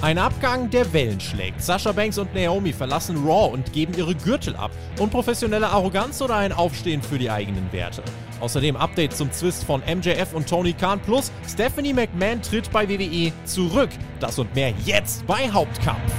[0.00, 1.60] Ein Abgang, der Wellen schlägt.
[1.60, 4.70] Sascha Banks und Naomi verlassen Raw und geben ihre Gürtel ab.
[5.00, 8.04] Unprofessionelle Arroganz oder ein Aufstehen für die eigenen Werte?
[8.38, 13.32] Außerdem Update zum Zwist von MJF und Tony Khan plus Stephanie McMahon tritt bei WWE
[13.44, 13.90] zurück.
[14.20, 16.12] Das und mehr jetzt bei Hauptkampf.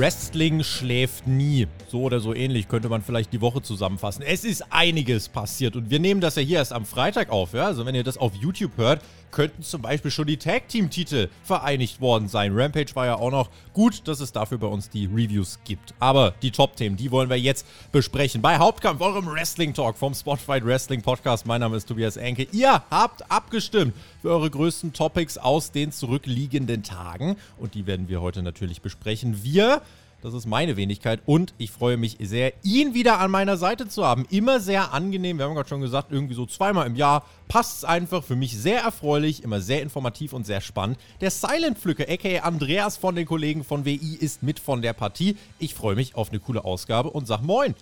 [0.00, 1.66] rest Wrestling schläft nie.
[1.88, 4.22] So oder so ähnlich könnte man vielleicht die Woche zusammenfassen.
[4.22, 7.52] Es ist einiges passiert und wir nehmen das ja hier erst am Freitag auf.
[7.52, 7.66] Ja?
[7.66, 11.28] Also wenn ihr das auf YouTube hört, könnten zum Beispiel schon die Tag Team Titel
[11.42, 12.52] vereinigt worden sein.
[12.54, 15.94] Rampage war ja auch noch gut, dass es dafür bei uns die Reviews gibt.
[15.98, 18.40] Aber die Top-Themen, die wollen wir jetzt besprechen.
[18.40, 21.44] Bei Hauptkampf, eurem Wrestling Talk vom Spotlight Wrestling Podcast.
[21.44, 22.46] Mein Name ist Tobias Enke.
[22.52, 27.36] Ihr habt abgestimmt für eure größten Topics aus den zurückliegenden Tagen.
[27.58, 29.42] Und die werden wir heute natürlich besprechen.
[29.42, 29.82] Wir
[30.22, 34.04] das ist meine Wenigkeit und ich freue mich sehr, ihn wieder an meiner Seite zu
[34.04, 34.26] haben.
[34.30, 35.38] Immer sehr angenehm.
[35.38, 38.22] Wir haben gerade schon gesagt, irgendwie so zweimal im Jahr passt es einfach.
[38.22, 40.98] Für mich sehr erfreulich, immer sehr informativ und sehr spannend.
[41.20, 45.36] Der Silent Pflücker, aka Andreas von den Kollegen von WI, ist mit von der Partie.
[45.58, 47.74] Ich freue mich auf eine coole Ausgabe und sag Moin.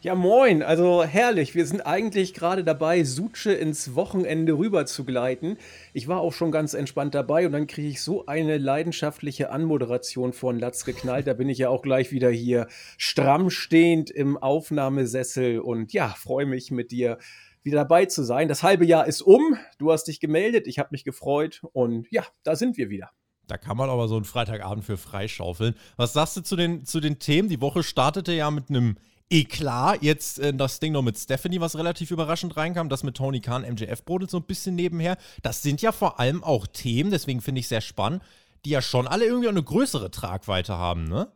[0.00, 0.62] Ja, moin.
[0.62, 1.56] Also herrlich.
[1.56, 5.56] Wir sind eigentlich gerade dabei, Suche ins Wochenende rüber zu gleiten.
[5.92, 10.32] Ich war auch schon ganz entspannt dabei und dann kriege ich so eine leidenschaftliche Anmoderation
[10.32, 11.26] von Latz geknallt.
[11.26, 16.46] Da bin ich ja auch gleich wieder hier stramm stehend im Aufnahmesessel und ja, freue
[16.46, 17.18] mich mit dir
[17.64, 18.46] wieder dabei zu sein.
[18.46, 19.58] Das halbe Jahr ist um.
[19.78, 20.68] Du hast dich gemeldet.
[20.68, 23.10] Ich habe mich gefreut und ja, da sind wir wieder.
[23.48, 25.74] Da kann man aber so einen Freitagabend für freischaufeln.
[25.96, 27.48] Was sagst du zu den, zu den Themen?
[27.48, 28.96] Die Woche startete ja mit einem
[29.30, 33.40] Eklar, jetzt äh, das Ding noch mit Stephanie, was relativ überraschend reinkam, das mit Tony
[33.40, 35.16] Khan, MJF brodelt so ein bisschen nebenher.
[35.42, 38.22] Das sind ja vor allem auch Themen, deswegen finde ich sehr spannend,
[38.64, 41.28] die ja schon alle irgendwie eine größere Tragweite haben, ne?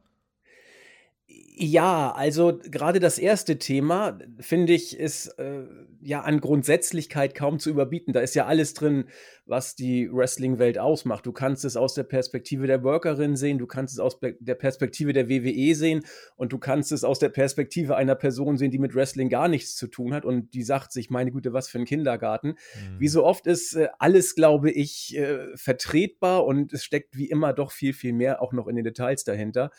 [1.55, 5.65] Ja, also gerade das erste Thema, finde ich, ist äh,
[6.01, 8.15] ja an Grundsätzlichkeit kaum zu überbieten.
[8.15, 9.05] Da ist ja alles drin,
[9.45, 11.27] was die Wrestling-Welt ausmacht.
[11.27, 15.13] Du kannst es aus der Perspektive der Workerin sehen, du kannst es aus der Perspektive
[15.13, 18.95] der WWE sehen und du kannst es aus der Perspektive einer Person sehen, die mit
[18.95, 21.85] Wrestling gar nichts zu tun hat und die sagt sich, meine Güte, was für ein
[21.85, 22.49] Kindergarten.
[22.49, 22.99] Mhm.
[22.99, 27.53] Wie so oft ist äh, alles, glaube ich, äh, vertretbar und es steckt wie immer
[27.53, 29.71] doch viel, viel mehr auch noch in den Details dahinter.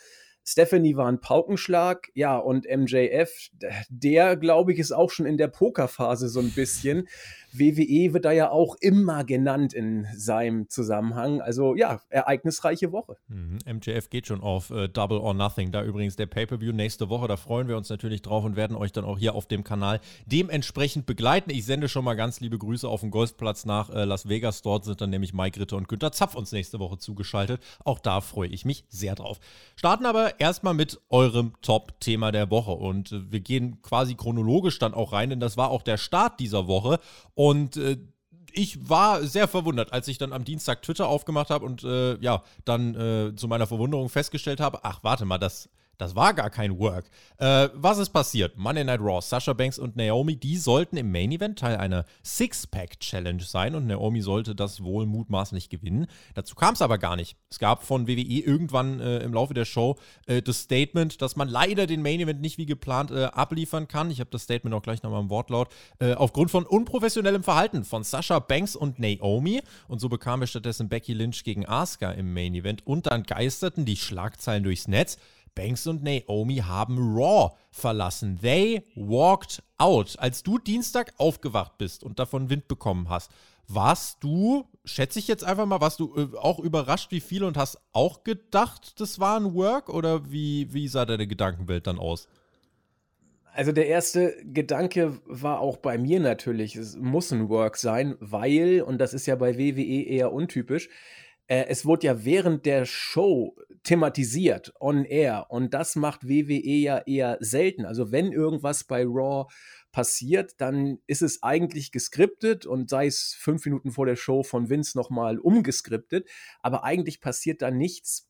[0.44, 3.50] Stephanie war ein Paukenschlag, ja, und MJF,
[3.88, 7.08] der, glaube ich, ist auch schon in der Pokerphase so ein bisschen.
[7.54, 11.40] WWE wird da ja auch immer genannt in seinem Zusammenhang.
[11.40, 13.16] Also ja, ereignisreiche Woche.
[13.28, 13.58] Mhm.
[13.76, 15.70] MJF geht schon auf äh, Double or Nothing.
[15.70, 17.28] Da übrigens der Pay-Per-View nächste Woche.
[17.28, 20.00] Da freuen wir uns natürlich drauf und werden euch dann auch hier auf dem Kanal
[20.26, 21.50] dementsprechend begleiten.
[21.50, 24.62] Ich sende schon mal ganz liebe Grüße auf den Golfplatz nach äh, Las Vegas.
[24.62, 27.62] Dort sind dann nämlich Mike Ritter und Günter Zapf uns nächste Woche zugeschaltet.
[27.84, 29.38] Auch da freue ich mich sehr drauf.
[29.76, 32.72] Starten aber erstmal mit eurem Top-Thema der Woche.
[32.72, 36.40] Und äh, wir gehen quasi chronologisch dann auch rein, denn das war auch der Start
[36.40, 36.98] dieser Woche.
[37.34, 37.98] Und äh,
[38.52, 42.42] ich war sehr verwundert, als ich dann am Dienstag Twitter aufgemacht habe und äh, ja,
[42.64, 45.68] dann äh, zu meiner Verwunderung festgestellt habe, ach warte mal, das
[45.98, 47.10] das war gar kein Work.
[47.38, 48.56] Äh, was ist passiert?
[48.56, 53.42] Monday Night Raw, Sasha Banks und Naomi, die sollten im Main Event Teil einer Six-Pack-Challenge
[53.42, 56.06] sein und Naomi sollte das wohl mutmaßlich gewinnen.
[56.34, 57.36] Dazu kam es aber gar nicht.
[57.50, 59.96] Es gab von WWE irgendwann äh, im Laufe der Show
[60.26, 64.10] äh, das Statement, dass man leider den Main Event nicht wie geplant äh, abliefern kann.
[64.10, 65.68] Ich habe das Statement auch gleich nochmal im Wortlaut.
[65.98, 69.62] Äh, aufgrund von unprofessionellem Verhalten von Sasha Banks und Naomi.
[69.88, 72.86] Und so bekam er stattdessen Becky Lynch gegen Asuka im Main Event.
[72.86, 75.18] Und dann geisterten die Schlagzeilen durchs Netz.
[75.54, 78.38] Banks und Naomi haben Raw verlassen.
[78.40, 80.18] They walked out.
[80.18, 83.30] Als du Dienstag aufgewacht bist und davon Wind bekommen hast,
[83.68, 87.56] warst du, schätze ich jetzt einfach mal, warst du äh, auch überrascht, wie viel und
[87.56, 92.28] hast auch gedacht, das war ein Work oder wie, wie sah deine Gedankenwelt dann aus?
[93.54, 98.82] Also der erste Gedanke war auch bei mir natürlich, es muss ein Work sein, weil,
[98.82, 100.88] und das ist ja bei WWE eher untypisch,
[101.46, 105.46] äh, es wurde ja während der Show thematisiert, on air.
[105.50, 107.84] Und das macht WWE ja eher selten.
[107.84, 109.46] Also wenn irgendwas bei Raw
[109.92, 114.68] passiert, dann ist es eigentlich geskriptet und sei es fünf Minuten vor der Show von
[114.70, 116.28] Vince nochmal umgeskriptet.
[116.60, 118.28] Aber eigentlich passiert da nichts,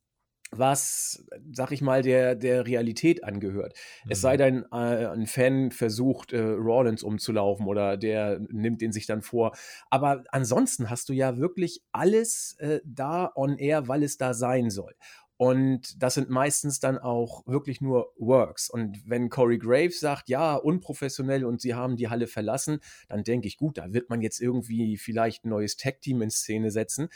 [0.59, 3.75] was, sag ich mal, der, der Realität angehört.
[4.05, 4.11] Mhm.
[4.11, 4.39] Es sei mhm.
[4.39, 9.57] denn, äh, ein Fan versucht, äh, Rollins umzulaufen oder der nimmt den sich dann vor.
[9.91, 14.71] Aber ansonsten hast du ja wirklich alles äh, da on air, weil es da sein
[14.71, 14.95] soll.
[15.37, 18.71] Und das sind meistens dann auch wirklich nur Works.
[18.71, 22.79] Und wenn Corey Graves sagt, ja, unprofessionell und sie haben die Halle verlassen,
[23.09, 26.71] dann denke ich, gut, da wird man jetzt irgendwie vielleicht ein neues Tag-Team in Szene
[26.71, 27.09] setzen.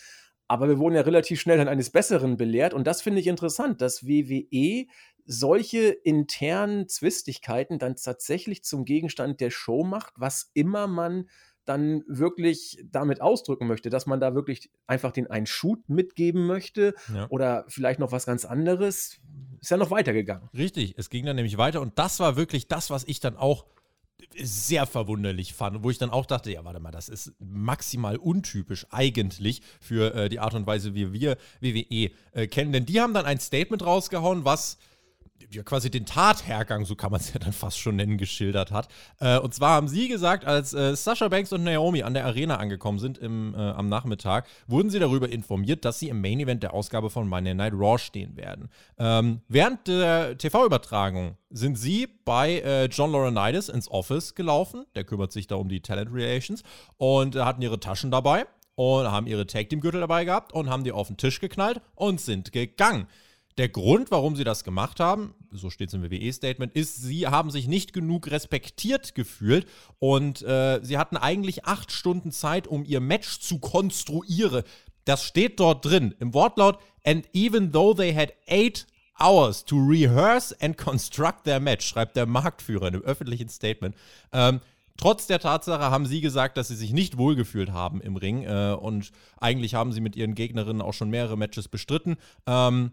[0.48, 2.74] Aber wir wurden ja relativ schnell dann eines Besseren belehrt.
[2.74, 4.86] Und das finde ich interessant, dass WWE
[5.26, 11.28] solche internen Zwistigkeiten dann tatsächlich zum Gegenstand der Show macht, was immer man
[11.66, 16.94] dann wirklich damit ausdrücken möchte, dass man da wirklich einfach den einen Shoot mitgeben möchte
[17.12, 17.26] ja.
[17.28, 19.20] oder vielleicht noch was ganz anderes,
[19.60, 20.48] ist ja noch weitergegangen.
[20.56, 23.66] Richtig, es ging dann nämlich weiter und das war wirklich das, was ich dann auch
[24.37, 28.87] sehr verwunderlich fand, wo ich dann auch dachte, ja, warte mal, das ist maximal untypisch
[28.91, 32.73] eigentlich für äh, die Art und Weise, wie wir WWE äh, kennen.
[32.73, 34.79] Denn die haben dann ein Statement rausgehauen, was
[35.50, 38.88] ja, quasi den Tathergang, so kann man es ja dann fast schon nennen, geschildert hat.
[39.20, 42.56] Äh, und zwar haben sie gesagt, als äh, Sasha Banks und Naomi an der Arena
[42.56, 46.62] angekommen sind im, äh, am Nachmittag, wurden sie darüber informiert, dass sie im Main Event
[46.62, 48.69] der Ausgabe von Monday Night Raw stehen werden.
[48.99, 54.84] Ähm, während der TV-Übertragung sind sie bei äh, John Laurinaitis ins Office gelaufen.
[54.94, 56.62] Der kümmert sich da um die Talent Relations
[56.96, 60.84] und hatten ihre Taschen dabei und haben ihre Tag Team Gürtel dabei gehabt und haben
[60.84, 63.08] die auf den Tisch geknallt und sind gegangen.
[63.58, 67.50] Der Grund, warum sie das gemacht haben, so steht es im WWE-Statement, ist, sie haben
[67.50, 69.66] sich nicht genug respektiert gefühlt
[69.99, 74.62] und äh, sie hatten eigentlich acht Stunden Zeit, um ihr Match zu konstruieren.
[75.05, 76.78] Das steht dort drin im Wortlaut.
[77.05, 78.87] And even though they had eight
[79.19, 83.96] hours to rehearse and construct their match, schreibt der Marktführer in einem öffentlichen Statement.
[84.32, 84.60] Ähm,
[84.99, 88.72] Trotz der Tatsache haben sie gesagt, dass sie sich nicht wohlgefühlt haben im Ring äh,
[88.72, 92.16] und eigentlich haben sie mit ihren Gegnerinnen auch schon mehrere Matches bestritten.
[92.49, 92.90] Ähm,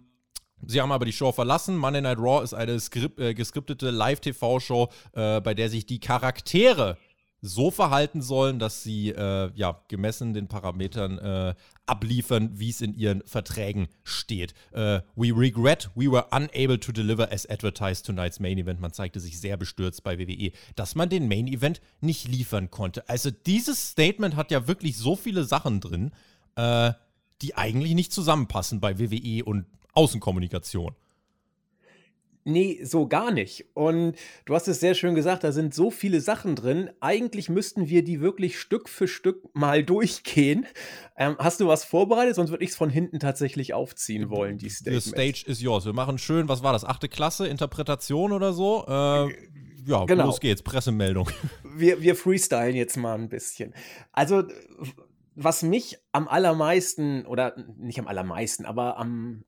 [0.65, 1.77] Sie haben aber die Show verlassen.
[1.77, 6.97] Monday Night Raw ist eine Skrip äh, geskriptete Live-TV-Show, äh, bei der sich die Charaktere
[7.45, 11.53] so verhalten sollen, dass sie äh, ja gemessen den Parametern äh,
[11.85, 14.53] abliefern, wie es in ihren Verträgen steht.
[14.71, 18.79] Äh, we regret we were unable to deliver as advertised tonight's Main Event.
[18.79, 23.07] Man zeigte sich sehr bestürzt bei WWE, dass man den Main Event nicht liefern konnte.
[23.07, 26.11] Also dieses Statement hat ja wirklich so viele Sachen drin,
[26.55, 26.93] äh,
[27.41, 29.65] die eigentlich nicht zusammenpassen bei WWE und
[29.95, 30.95] Außenkommunikation.
[32.47, 33.65] Nee, so gar nicht.
[33.73, 34.15] Und
[34.45, 36.91] du hast es sehr schön gesagt, da sind so viele Sachen drin.
[36.99, 40.67] Eigentlich müssten wir die wirklich Stück für Stück mal durchgehen.
[41.17, 42.35] Ähm, hast du was vorbereitet?
[42.35, 44.99] Sonst würde ich es von hinten tatsächlich aufziehen wollen, die Stage.
[44.99, 45.85] The stage is yours.
[45.85, 46.85] Wir machen schön, was war das?
[46.85, 48.85] Achte Klasse, Interpretation oder so?
[48.87, 49.33] Äh,
[49.87, 50.25] ja, genau.
[50.25, 51.29] los geht's, Pressemeldung.
[51.77, 53.73] Wir, wir freestylen jetzt mal ein bisschen.
[54.13, 54.43] Also,
[55.35, 59.43] was mich am allermeisten, oder nicht am allermeisten, aber am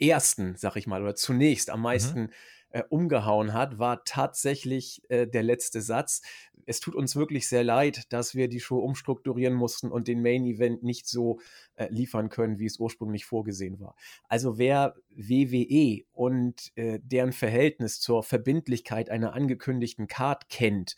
[0.00, 1.84] ersten, sag ich mal, oder zunächst am mhm.
[1.84, 2.30] meisten mhm.
[2.70, 6.22] äh, umgehauen hat, war tatsächlich äh, der letzte Satz.
[6.66, 10.44] Es tut uns wirklich sehr leid, dass wir die Show umstrukturieren mussten und den Main
[10.44, 11.40] Event nicht so
[11.76, 13.94] äh, liefern können, wie es ursprünglich vorgesehen war.
[14.28, 20.96] Also wer WWE und äh, deren Verhältnis zur Verbindlichkeit einer angekündigten Card kennt,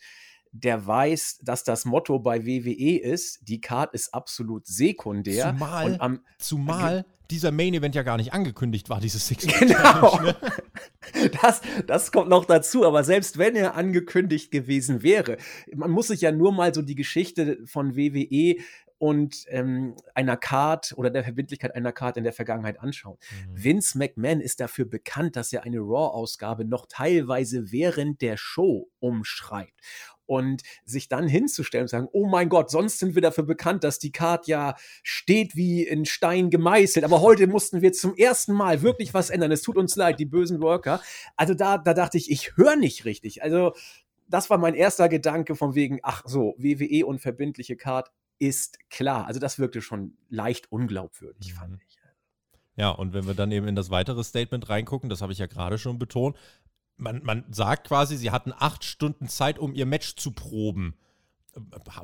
[0.51, 5.53] der weiß, dass das Motto bei WWE ist, die Card ist absolut sekundär.
[5.57, 10.19] Zumal, am, zumal dieser Main Event ja gar nicht angekündigt war, dieses Six Genau.
[10.19, 10.35] Ne?
[11.41, 15.37] Das, das kommt noch dazu, aber selbst wenn er angekündigt gewesen wäre,
[15.73, 18.57] man muss sich ja nur mal so die Geschichte von WWE
[18.97, 23.17] und ähm, einer Card oder der Verbindlichkeit einer Card in der Vergangenheit anschauen.
[23.47, 23.63] Mhm.
[23.63, 29.73] Vince McMahon ist dafür bekannt, dass er eine Raw-Ausgabe noch teilweise während der Show umschreibt
[30.25, 33.99] und sich dann hinzustellen und sagen, oh mein Gott, sonst sind wir dafür bekannt, dass
[33.99, 38.81] die Card ja steht wie in Stein gemeißelt, aber heute mussten wir zum ersten Mal
[38.81, 39.51] wirklich was ändern.
[39.51, 41.01] Es tut uns leid, die bösen Worker.
[41.35, 43.43] Also da, da dachte ich, ich höre nicht richtig.
[43.43, 43.73] Also
[44.27, 49.27] das war mein erster Gedanke von wegen, ach so, WWE und verbindliche Card ist klar.
[49.27, 51.57] Also das wirkte schon leicht unglaubwürdig, mhm.
[51.57, 52.01] fand ich.
[52.77, 55.45] Ja, und wenn wir dann eben in das weitere Statement reingucken, das habe ich ja
[55.45, 56.37] gerade schon betont,
[57.01, 60.95] man, man sagt quasi, sie hatten acht Stunden Zeit, um ihr Match zu proben.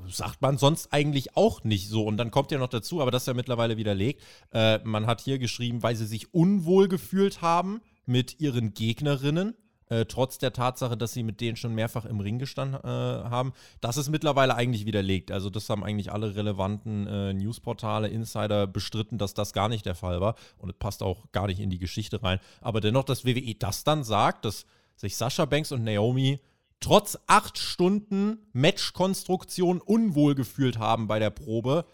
[0.08, 2.06] Sagt man sonst eigentlich auch nicht so.
[2.06, 4.22] Und dann kommt ja noch dazu, aber das ist ja mittlerweile widerlegt.
[4.51, 9.56] Äh, man hat hier geschrieben, weil sie sich unwohl gefühlt haben mit ihren Gegnerinnen.
[9.89, 13.54] Äh, trotz der Tatsache, dass sie mit denen schon mehrfach im Ring gestanden äh, haben.
[13.80, 15.32] Das ist mittlerweile eigentlich widerlegt.
[15.32, 19.96] Also das haben eigentlich alle relevanten äh, Newsportale, Insider bestritten, dass das gar nicht der
[19.96, 20.36] Fall war.
[20.58, 22.39] Und es passt auch gar nicht in die Geschichte rein.
[22.60, 24.66] Aber dennoch, dass WWE das dann sagt, dass
[24.98, 26.39] sich Sascha Banks und Naomi
[26.80, 31.86] trotz acht Stunden Matchkonstruktion unwohl gefühlt haben bei der Probe,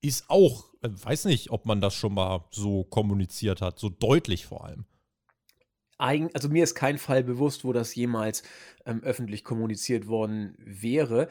[0.00, 4.46] ist auch, äh, weiß nicht, ob man das schon mal so kommuniziert hat, so deutlich
[4.46, 4.84] vor allem
[5.98, 8.42] also mir ist kein Fall bewusst, wo das jemals
[8.86, 11.28] ähm, öffentlich kommuniziert worden wäre.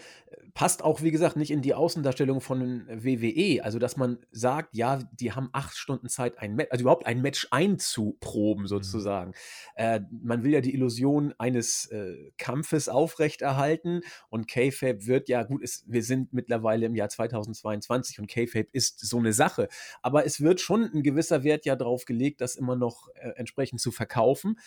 [0.53, 3.63] Passt auch, wie gesagt, nicht in die Außendarstellung von WWE.
[3.63, 7.22] Also, dass man sagt, ja, die haben acht Stunden Zeit, ein Match, also überhaupt ein
[7.22, 8.68] Match einzuproben, mhm.
[8.68, 9.32] sozusagen.
[9.32, 9.36] Mhm.
[9.75, 15.63] Äh, man will ja die Illusion eines äh, Kampfes aufrechterhalten und K-Fape wird ja, gut,
[15.63, 19.68] es, wir sind mittlerweile im Jahr 2022 und K-Fape ist so eine Sache.
[20.01, 23.82] Aber es wird schon ein gewisser Wert ja darauf gelegt, das immer noch äh, entsprechend
[23.82, 24.58] zu verkaufen.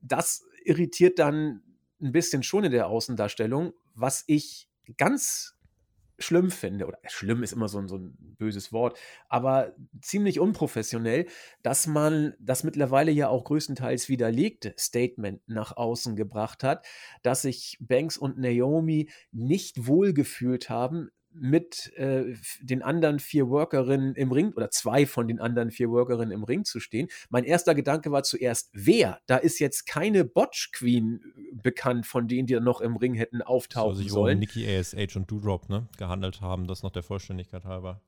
[0.00, 1.62] Das irritiert dann
[2.00, 5.58] ein bisschen schon in der Außendarstellung, was ich ganz
[6.18, 11.26] schlimm finde, oder schlimm ist immer so ein, so ein böses Wort, aber ziemlich unprofessionell,
[11.62, 16.84] dass man das mittlerweile ja auch größtenteils widerlegte Statement nach außen gebracht hat,
[17.22, 24.32] dass sich Banks und Naomi nicht wohlgefühlt haben mit äh, den anderen vier Workerinnen im
[24.32, 27.08] Ring oder zwei von den anderen vier Workerinnen im Ring zu stehen.
[27.30, 29.20] Mein erster Gedanke war zuerst, wer?
[29.26, 33.14] Da ist jetzt keine Botch Queen äh, bekannt, von denen die dann noch im Ring
[33.14, 34.34] hätten auftauchen Soll sich sollen.
[34.34, 38.00] Um Nikki ASH und Doudrop ne, gehandelt haben, das noch der Vollständigkeit halber.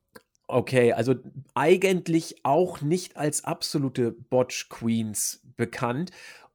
[0.47, 1.15] Okay, also
[1.55, 6.11] eigentlich auch nicht als absolute Botch Queens bekannt.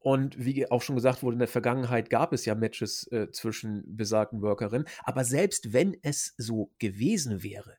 [0.06, 3.84] Und wie auch schon gesagt wurde, in der Vergangenheit gab es ja Matches äh, zwischen
[3.98, 4.88] besagten Workerinnen.
[5.04, 7.76] Aber selbst wenn es so gewesen wäre,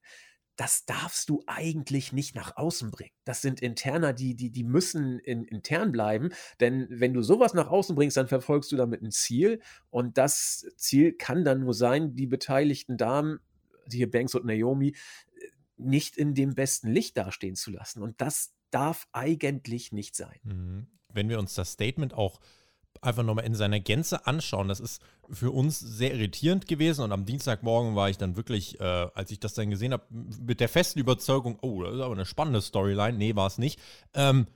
[0.56, 3.12] das darfst du eigentlich nicht nach außen bringen.
[3.22, 6.30] Das sind Interner, die, die, die müssen in, intern bleiben.
[6.58, 9.60] Denn wenn du sowas nach außen bringst, dann verfolgst du damit ein Ziel.
[9.90, 13.38] Und das Ziel kann dann nur sein, die beteiligten Damen,
[13.88, 14.96] hier Banks und Naomi,
[15.76, 18.02] nicht in dem besten Licht dastehen zu lassen.
[18.02, 20.40] Und das darf eigentlich nicht sein.
[20.42, 22.40] Mhm wenn wir uns das Statement auch
[23.02, 27.24] einfach nochmal in seiner Gänze anschauen, das ist für uns sehr irritierend gewesen und am
[27.24, 28.84] Dienstagmorgen war ich dann wirklich, äh,
[29.14, 32.26] als ich das dann gesehen habe, mit der festen Überzeugung, oh, das ist aber eine
[32.26, 33.16] spannende Storyline.
[33.16, 33.80] Nee, war es nicht.
[34.14, 34.46] Ähm,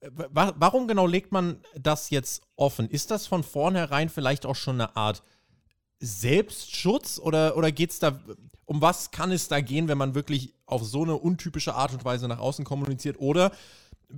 [0.00, 2.88] wa warum genau legt man das jetzt offen?
[2.88, 5.22] Ist das von vornherein vielleicht auch schon eine Art
[6.00, 8.20] Selbstschutz oder, oder geht es da,
[8.64, 12.04] um was kann es da gehen, wenn man wirklich auf so eine untypische Art und
[12.04, 13.20] Weise nach außen kommuniziert?
[13.20, 13.52] Oder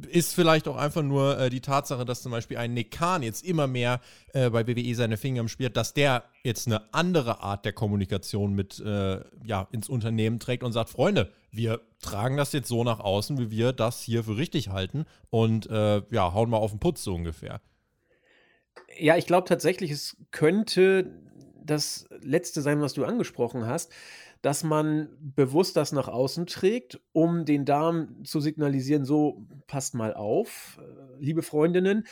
[0.08, 3.44] ist vielleicht auch einfach nur äh, die Tatsache, dass zum Beispiel ein Nick Khan jetzt
[3.44, 4.00] immer mehr
[4.32, 7.72] äh, bei WWE seine Finger im Spiel hat, dass der jetzt eine andere Art der
[7.72, 12.84] Kommunikation mit äh, ja, ins Unternehmen trägt und sagt, Freunde, wir tragen das jetzt so
[12.84, 16.70] nach außen, wie wir das hier für richtig halten und äh, ja, hauen mal auf
[16.70, 17.60] den Putz so ungefähr.
[18.98, 21.10] Ja, ich glaube tatsächlich, es könnte
[21.64, 23.92] das letzte sein, was du angesprochen hast
[24.44, 30.12] dass man bewusst das nach außen trägt, um den Damen zu signalisieren, so passt mal
[30.12, 32.06] auf, äh, liebe Freundinnen,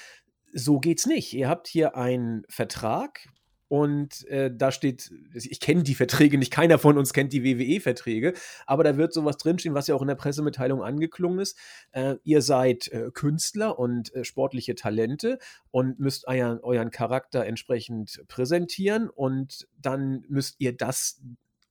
[0.50, 1.34] so geht's nicht.
[1.34, 3.28] Ihr habt hier einen Vertrag
[3.68, 8.32] und äh, da steht, ich kenne die Verträge nicht, keiner von uns kennt die WWE-Verträge,
[8.64, 11.58] aber da wird sowas drinstehen, was ja auch in der Pressemitteilung angeklungen ist.
[11.90, 15.38] Äh, ihr seid äh, Künstler und äh, sportliche Talente
[15.70, 21.20] und müsst euren, euren Charakter entsprechend präsentieren und dann müsst ihr das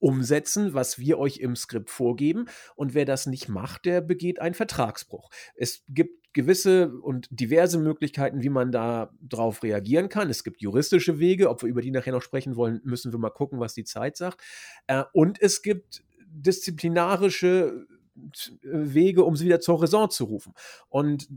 [0.02, 2.46] umsetzen, was wir euch im Skript vorgeben.
[2.74, 5.30] Und wer das nicht macht, der begeht einen Vertragsbruch.
[5.54, 10.28] Es gibt gewisse und diverse Möglichkeiten, wie man da drauf reagieren kann.
[10.28, 13.30] Es gibt juristische Wege, ob wir über die nachher noch sprechen wollen, müssen wir mal
[13.30, 14.42] gucken, was die Zeit sagt.
[14.88, 20.52] Äh, und es gibt disziplinarische äh, Wege, um sie wieder zur Raison zu rufen.
[20.88, 21.28] Und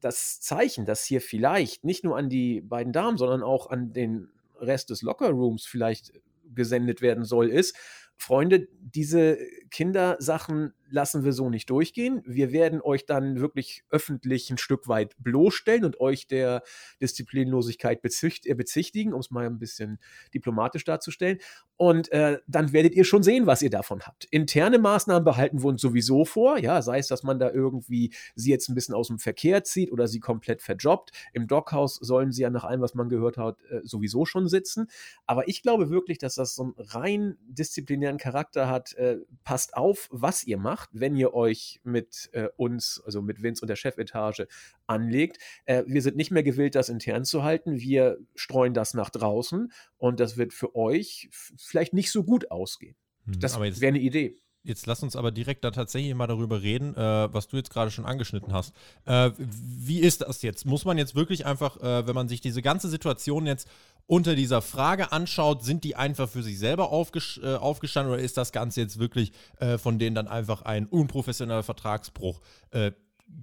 [0.00, 4.28] das Zeichen, das hier vielleicht nicht nur an die beiden Damen, sondern auch an den
[4.60, 6.12] Rest des Lockerrooms vielleicht
[6.54, 7.76] gesendet werden soll, ist,
[8.22, 9.36] Freunde, diese
[9.70, 12.22] Kindersachen lassen wir so nicht durchgehen.
[12.24, 16.62] Wir werden euch dann wirklich öffentlich ein Stück weit bloßstellen und euch der
[17.00, 19.98] Disziplinlosigkeit bezicht, äh, bezichtigen, um es mal ein bisschen
[20.34, 21.38] diplomatisch darzustellen.
[21.76, 24.26] Und äh, dann werdet ihr schon sehen, was ihr davon habt.
[24.26, 28.50] Interne Maßnahmen behalten wir uns sowieso vor, ja, sei es, dass man da irgendwie sie
[28.50, 31.10] jetzt ein bisschen aus dem Verkehr zieht oder sie komplett verjobbt.
[31.32, 34.88] Im Dockhaus sollen sie ja nach allem, was man gehört hat, äh, sowieso schon sitzen.
[35.26, 38.92] Aber ich glaube wirklich, dass das so einen rein disziplinären Charakter hat.
[38.94, 43.42] Äh, passt auf, was ihr macht macht, wenn ihr euch mit äh, uns, also mit
[43.42, 44.46] Vince und der Chefetage
[44.86, 45.38] anlegt.
[45.64, 47.78] Äh, wir sind nicht mehr gewillt, das intern zu halten.
[47.78, 52.96] Wir streuen das nach draußen und das wird für euch vielleicht nicht so gut ausgehen.
[53.26, 54.38] Hm, das wäre eine Idee.
[54.64, 57.90] Jetzt lass uns aber direkt da tatsächlich mal darüber reden, äh, was du jetzt gerade
[57.90, 58.72] schon angeschnitten hast.
[59.06, 60.66] Äh, wie ist das jetzt?
[60.66, 63.68] Muss man jetzt wirklich einfach, äh, wenn man sich diese ganze Situation jetzt
[64.06, 68.36] unter dieser Frage anschaut, sind die einfach für sich selber aufges äh, aufgestanden oder ist
[68.36, 72.40] das Ganze jetzt wirklich äh, von denen dann einfach ein unprofessioneller Vertragsbruch
[72.70, 72.92] äh,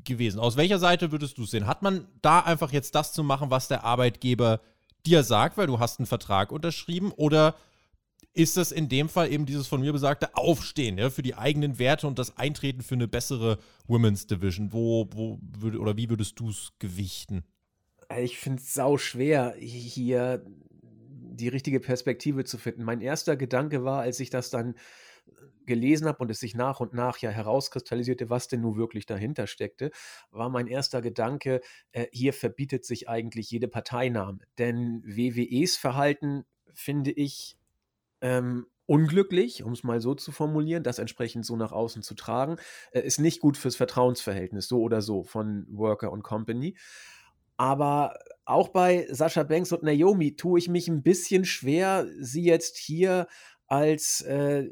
[0.05, 0.39] gewesen?
[0.39, 1.67] Aus welcher Seite würdest du es sehen?
[1.67, 4.61] Hat man da einfach jetzt das zu machen, was der Arbeitgeber
[5.05, 7.55] dir sagt, weil du hast einen Vertrag unterschrieben oder
[8.39, 11.77] ist das in dem Fall eben dieses von mir besagte Aufstehen ja, für die eigenen
[11.77, 14.71] Werte und das Eintreten für eine bessere Women's Division?
[14.71, 17.43] Wo, wo würd, oder wie würdest du es gewichten?
[18.17, 22.83] Ich finde es sau schwer, hier die richtige Perspektive zu finden.
[22.83, 24.75] Mein erster Gedanke war, als ich das dann
[25.65, 29.47] gelesen habe und es sich nach und nach ja herauskristallisierte, was denn nun wirklich dahinter
[29.47, 29.91] steckte,
[30.31, 31.59] war mein erster Gedanke,
[31.91, 34.39] äh, hier verbietet sich eigentlich jede Parteinahme.
[34.57, 37.58] Denn WWEs Verhalten finde ich
[38.21, 42.57] ähm, unglücklich, um es mal so zu formulieren, das entsprechend so nach außen zu tragen,
[42.91, 46.75] äh, ist nicht gut fürs Vertrauensverhältnis, so oder so, von Worker und Company.
[47.57, 52.77] Aber auch bei Sascha Banks und Naomi tue ich mich ein bisschen schwer, sie jetzt
[52.77, 53.27] hier
[53.69, 54.67] als äh,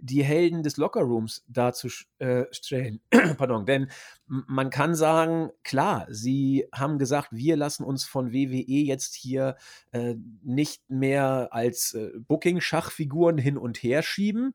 [0.00, 3.00] die Helden des Lockerrooms darzustellen.
[3.10, 3.90] Äh, Pardon, denn
[4.26, 9.56] man kann sagen, klar, sie haben gesagt, wir lassen uns von WWE jetzt hier
[9.92, 14.54] äh, nicht mehr als äh, Booking-Schachfiguren hin und her schieben.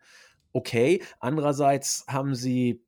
[0.54, 2.84] Okay, andererseits haben sie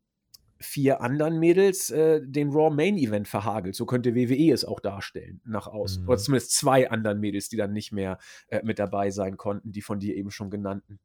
[0.59, 3.75] vier anderen Mädels äh, den Raw Main Event verhagelt.
[3.75, 6.03] So könnte WWE es auch darstellen nach außen.
[6.03, 6.09] Mhm.
[6.09, 9.81] Oder zumindest zwei anderen Mädels, die dann nicht mehr äh, mit dabei sein konnten, die
[9.81, 10.99] von dir eben schon genannten.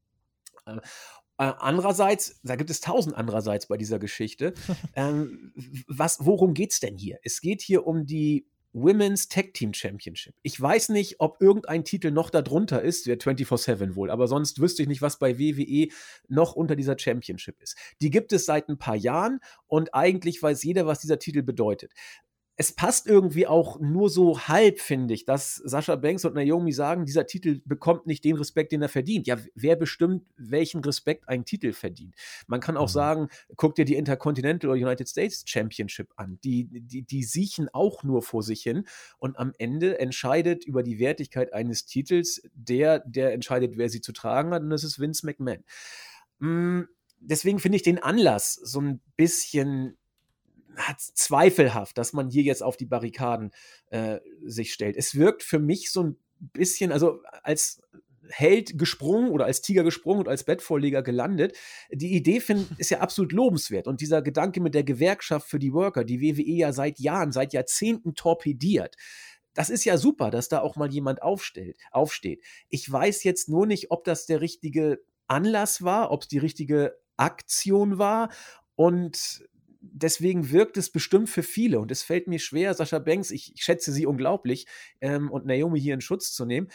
[0.67, 0.77] Äh,
[1.41, 4.53] äh, andererseits, da gibt es tausend andererseits bei dieser Geschichte.
[4.95, 5.53] ähm,
[5.89, 7.19] was, worum geht es denn hier?
[7.23, 10.35] Es geht hier um die Women's Tag Team Championship.
[10.43, 14.83] Ich weiß nicht, ob irgendein Titel noch darunter ist, der 24-7 wohl, aber sonst wüsste
[14.83, 15.89] ich nicht, was bei WWE
[16.29, 17.77] noch unter dieser Championship ist.
[18.01, 21.93] Die gibt es seit ein paar Jahren und eigentlich weiß jeder, was dieser Titel bedeutet
[22.61, 27.07] es passt irgendwie auch nur so halb, finde ich, dass Sascha Banks und Naomi sagen,
[27.07, 29.27] dieser Titel bekommt nicht den Respekt, den er verdient.
[29.27, 32.15] Ja, wer bestimmt, welchen Respekt ein Titel verdient?
[32.49, 32.93] Man kann auch mhm.
[32.93, 36.39] sagen, guck dir die Intercontinental oder United States Championship an.
[36.45, 38.87] Die, die, die siechen auch nur vor sich hin
[39.17, 44.13] und am Ende entscheidet über die Wertigkeit eines Titels der, der entscheidet, wer sie zu
[44.13, 45.65] tragen hat und das ist Vince McMahon.
[46.41, 46.83] Mm,
[47.21, 49.97] deswegen finde ich den Anlass so ein bisschen
[50.97, 53.51] zweifelhaft, dass man hier jetzt auf die Barrikaden
[53.91, 54.97] äh, sich stellt.
[54.97, 57.81] Es wirkt für mich so ein bisschen, also als
[58.29, 61.57] Held gesprungen oder als Tiger gesprungen und als Bettvorleger gelandet.
[61.91, 63.87] Die Idee find, ist ja absolut lobenswert.
[63.87, 67.53] Und dieser Gedanke mit der Gewerkschaft für die Worker, die WWE ja seit Jahren, seit
[67.53, 68.97] Jahrzehnten torpediert,
[69.55, 72.43] das ist ja super, dass da auch mal jemand aufstellt, aufsteht.
[72.69, 76.97] Ich weiß jetzt nur nicht, ob das der richtige Anlass war, ob es die richtige
[77.17, 78.31] Aktion war.
[78.77, 79.45] Und
[79.81, 83.63] deswegen wirkt es bestimmt für viele und es fällt mir schwer, Sascha Banks, ich, ich
[83.63, 84.67] schätze sie unglaublich
[85.01, 86.69] ähm, und Naomi hier in Schutz zu nehmen,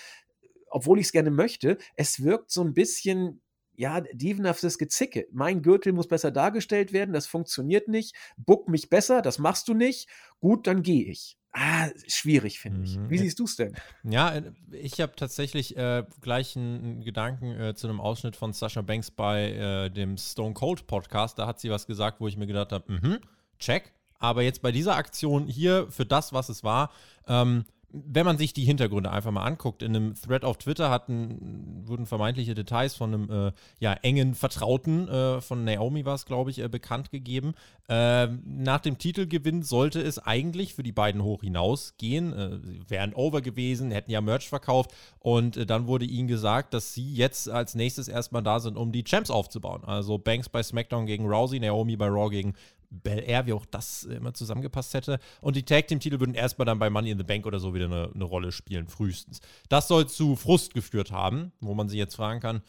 [0.70, 1.78] obwohl ich es gerne möchte.
[1.96, 3.42] Es wirkt so ein bisschen
[3.78, 5.28] ja, dievenhaftes Gezicke.
[5.32, 8.16] Mein Gürtel muss besser dargestellt werden, das funktioniert nicht.
[8.38, 10.10] Buck mich besser, das machst du nicht.
[10.40, 11.38] Gut, dann gehe ich.
[11.58, 12.98] Ah, schwierig, finde ich.
[12.98, 13.10] Mhm.
[13.10, 13.76] Wie siehst du es denn?
[14.04, 18.82] Ja, äh, ich habe tatsächlich äh, gleich einen Gedanken äh, zu einem Ausschnitt von Sasha
[18.82, 21.40] Banks bei äh, dem Stone Cold Podcast.
[21.40, 23.20] Da hat sie was gesagt, wo ich mir gedacht habe, mhm,
[23.58, 23.94] check.
[24.20, 26.92] Aber jetzt bei dieser Aktion hier, für das, was es war,
[27.26, 27.64] ähm,
[28.06, 32.06] wenn man sich die Hintergründe einfach mal anguckt, in einem Thread auf Twitter hatten, wurden
[32.06, 36.60] vermeintliche Details von einem äh, ja, engen Vertrauten äh, von Naomi war es, glaube ich,
[36.60, 37.54] äh, bekannt gegeben.
[37.88, 42.34] Ähm, nach dem Titelgewinn sollte es eigentlich für die beiden hoch hinausgehen.
[42.34, 46.94] Äh, wären over gewesen, hätten ja Merch verkauft und äh, dann wurde ihnen gesagt, dass
[46.94, 49.84] sie jetzt als nächstes erstmal da sind, um die Champs aufzubauen.
[49.86, 52.54] Also Banks bei SmackDown gegen Rousey, Naomi bei Raw gegen
[52.96, 55.20] Bel Air, wie auch das immer zusammengepasst hätte.
[55.42, 57.86] Und die Tag Team-Titel würden erstmal dann bei Money in the Bank oder so wieder
[57.86, 59.42] eine, eine Rolle spielen, frühestens.
[59.70, 62.62] Das soll zu Frust geführt haben, wo man sich jetzt fragen kann,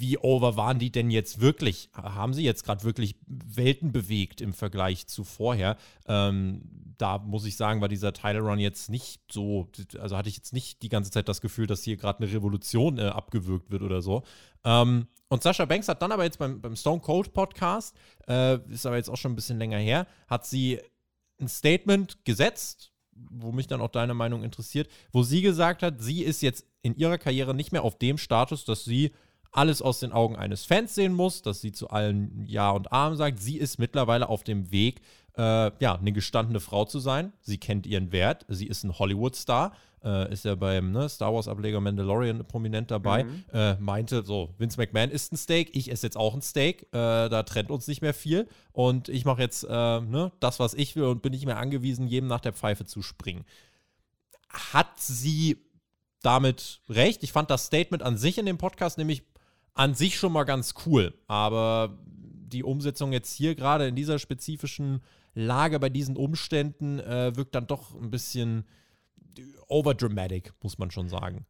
[0.00, 1.90] wie over waren die denn jetzt wirklich?
[1.94, 5.76] Haben sie jetzt gerade wirklich Welten bewegt im Vergleich zu vorher?
[6.06, 6.62] Ähm,
[6.98, 10.52] da muss ich sagen, war dieser Title Run jetzt nicht so, also hatte ich jetzt
[10.52, 14.02] nicht die ganze Zeit das Gefühl, dass hier gerade eine Revolution äh, abgewürgt wird oder
[14.02, 14.22] so.
[14.64, 17.94] Ähm, und Sascha Banks hat dann aber jetzt beim, beim Stone Cold Podcast,
[18.28, 20.80] äh, ist aber jetzt auch schon ein bisschen länger her, hat sie
[21.40, 26.22] ein Statement gesetzt, wo mich dann auch deine Meinung interessiert, wo sie gesagt hat, sie
[26.22, 29.12] ist jetzt in ihrer Karriere nicht mehr auf dem Status, dass sie
[29.52, 33.16] alles aus den Augen eines Fans sehen muss, dass sie zu allen Ja und Arm
[33.16, 33.40] sagt.
[33.40, 35.00] Sie ist mittlerweile auf dem Weg,
[35.36, 37.32] äh, ja, eine gestandene Frau zu sein.
[37.40, 38.44] Sie kennt ihren Wert.
[38.48, 39.72] Sie ist ein Hollywood-Star.
[40.02, 43.24] Äh, ist ja beim ne, Star Wars-Ableger Mandalorian prominent dabei.
[43.24, 43.44] Mhm.
[43.52, 46.84] Äh, meinte so: Vince McMahon isst ein Steak, ich esse jetzt auch ein Steak.
[46.92, 48.48] Äh, da trennt uns nicht mehr viel.
[48.72, 49.68] Und ich mache jetzt äh,
[50.00, 53.02] ne, das, was ich will und bin nicht mehr angewiesen, jedem nach der Pfeife zu
[53.02, 53.44] springen.
[54.48, 55.58] Hat sie
[56.22, 57.22] damit recht?
[57.22, 59.22] Ich fand das Statement an sich in dem Podcast nämlich
[59.74, 61.14] an sich schon mal ganz cool.
[61.26, 65.02] Aber die Umsetzung jetzt hier gerade in dieser spezifischen
[65.34, 68.64] Lage bei diesen Umständen äh, wirkt dann doch ein bisschen
[69.68, 71.46] overdramatic, muss man schon sagen.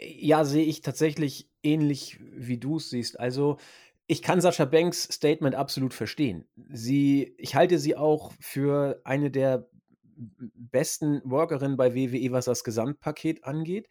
[0.00, 3.18] Ja, sehe ich tatsächlich ähnlich, wie du es siehst.
[3.18, 3.58] Also,
[4.06, 6.46] ich kann Sascha Banks Statement absolut verstehen.
[6.70, 9.68] Sie, ich halte sie auch für eine der
[10.16, 13.88] besten Workerinnen bei WWE, was das Gesamtpaket angeht.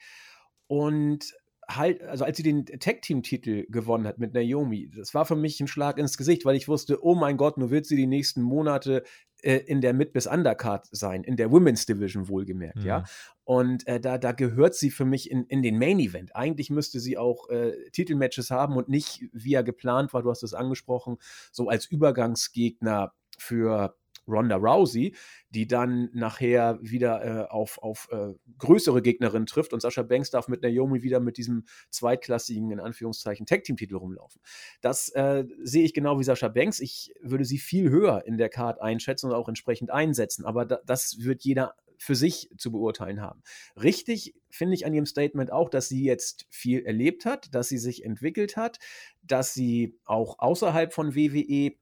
[0.66, 1.34] Und
[1.70, 5.68] halt, also als sie den Tag-Team-Titel gewonnen hat mit Naomi, das war für mich ein
[5.68, 9.04] Schlag ins Gesicht, weil ich wusste, oh mein Gott, nur wird sie die nächsten Monate
[9.42, 12.86] äh, in der Mid- bis Undercard sein, in der Women's Division wohlgemerkt, mhm.
[12.86, 13.04] ja.
[13.44, 16.36] Und äh, da, da gehört sie für mich in, in den Main Event.
[16.36, 20.44] Eigentlich müsste sie auch äh, Titelmatches haben und nicht, wie er geplant war, du hast
[20.44, 21.18] es angesprochen,
[21.52, 23.96] so als Übergangsgegner für
[24.28, 25.16] Ronda Rousey,
[25.50, 30.48] die dann nachher wieder äh, auf, auf äh, größere Gegnerinnen trifft und Sascha Banks darf
[30.48, 34.42] mit Naomi wieder mit diesem zweitklassigen, in Anführungszeichen, Tag-Team-Titel rumlaufen.
[34.82, 36.80] Das äh, sehe ich genau wie Sascha Banks.
[36.80, 40.80] Ich würde sie viel höher in der Card einschätzen und auch entsprechend einsetzen, aber da,
[40.86, 43.42] das wird jeder für sich zu beurteilen haben.
[43.76, 47.78] Richtig finde ich an ihrem Statement auch, dass sie jetzt viel erlebt hat, dass sie
[47.78, 48.80] sich entwickelt hat,
[49.24, 51.76] dass sie auch außerhalb von WWE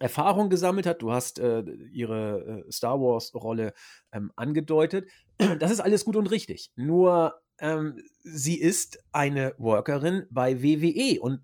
[0.00, 1.02] Erfahrung gesammelt hat.
[1.02, 3.72] Du hast äh, ihre äh, Star Wars-Rolle
[4.12, 5.08] ähm, angedeutet.
[5.58, 6.70] Das ist alles gut und richtig.
[6.76, 11.40] Nur ähm, sie ist eine Workerin bei WWE und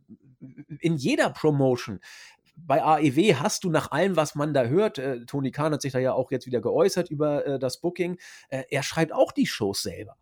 [0.81, 2.01] in jeder Promotion.
[2.57, 5.93] Bei AEW hast du nach allem, was man da hört, äh, Tony Khan hat sich
[5.93, 9.47] da ja auch jetzt wieder geäußert über äh, das Booking, äh, er schreibt auch die
[9.47, 10.17] Shows selber.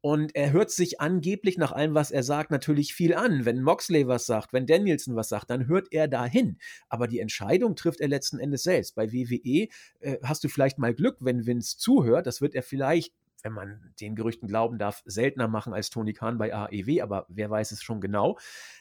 [0.00, 3.44] Und er hört sich angeblich nach allem, was er sagt, natürlich viel an.
[3.44, 6.58] Wenn Moxley was sagt, wenn Danielson was sagt, dann hört er dahin.
[6.88, 8.94] Aber die Entscheidung trifft er letzten Endes selbst.
[8.94, 9.68] Bei WWE
[10.00, 12.26] äh, hast du vielleicht mal Glück, wenn Vince zuhört.
[12.26, 13.12] Das wird er vielleicht
[13.46, 17.48] wenn man den Gerüchten glauben darf, seltener machen als Tony Khan bei AEW, aber wer
[17.48, 18.36] weiß es schon genau.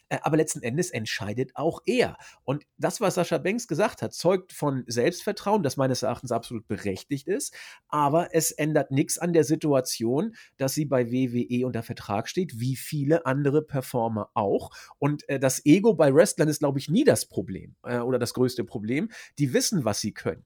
[0.10, 2.17] Äh, aber letzten Endes entscheidet auch er.
[2.43, 7.28] Und das, was Sascha Banks gesagt hat, zeugt von Selbstvertrauen, das meines Erachtens absolut berechtigt
[7.28, 7.56] ist.
[7.89, 12.75] Aber es ändert nichts an der Situation, dass sie bei WWE unter Vertrag steht, wie
[12.75, 14.71] viele andere Performer auch.
[14.97, 18.34] Und äh, das Ego bei Wrestlern ist, glaube ich, nie das Problem äh, oder das
[18.34, 19.12] größte Problem.
[19.38, 20.43] Die wissen, was sie können.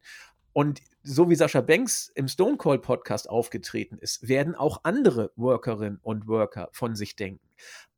[0.60, 6.00] Und so wie Sascha Banks im Stone Cold Podcast aufgetreten ist, werden auch andere Workerinnen
[6.02, 7.48] und Worker von sich denken.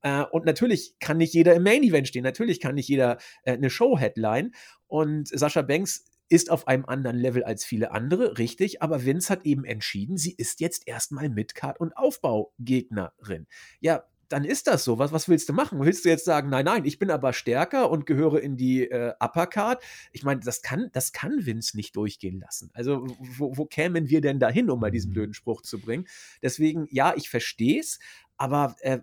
[0.04, 3.54] Äh, und natürlich kann nicht jeder im Main Event stehen, natürlich kann nicht jeder äh,
[3.54, 4.52] eine Show Headline.
[4.86, 9.44] Und Sascha Banks ist auf einem anderen Level als viele andere, richtig, aber Vince hat
[9.44, 13.48] eben entschieden, sie ist jetzt erstmal Midcard und Aufbaugegnerin.
[13.80, 14.98] Ja, dann ist das so.
[15.00, 15.84] Was, was willst du machen?
[15.84, 19.14] Willst du jetzt sagen, nein, nein, ich bin aber stärker und gehöre in die äh,
[19.20, 19.84] Uppercard?
[20.12, 22.70] Ich meine, das kann, das kann Vince nicht durchgehen lassen.
[22.74, 25.16] Also, wo, wo kämen wir denn dahin, um mal diesen mhm.
[25.16, 26.08] blöden Spruch zu bringen?
[26.42, 28.00] Deswegen, ja, ich verstehe es,
[28.38, 29.00] aber äh,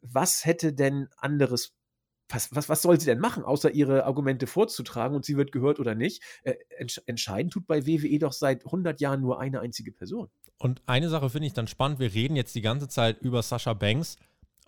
[0.00, 1.74] was hätte denn anderes
[2.28, 5.78] was, was, was soll sie denn machen, außer ihre Argumente vorzutragen und sie wird gehört
[5.80, 6.22] oder nicht?
[6.44, 10.30] Äh, entsch entscheiden tut bei WWE doch seit 100 Jahren nur eine einzige Person.
[10.58, 11.98] Und eine Sache finde ich dann spannend.
[11.98, 14.16] Wir reden jetzt die ganze Zeit über Sascha Banks.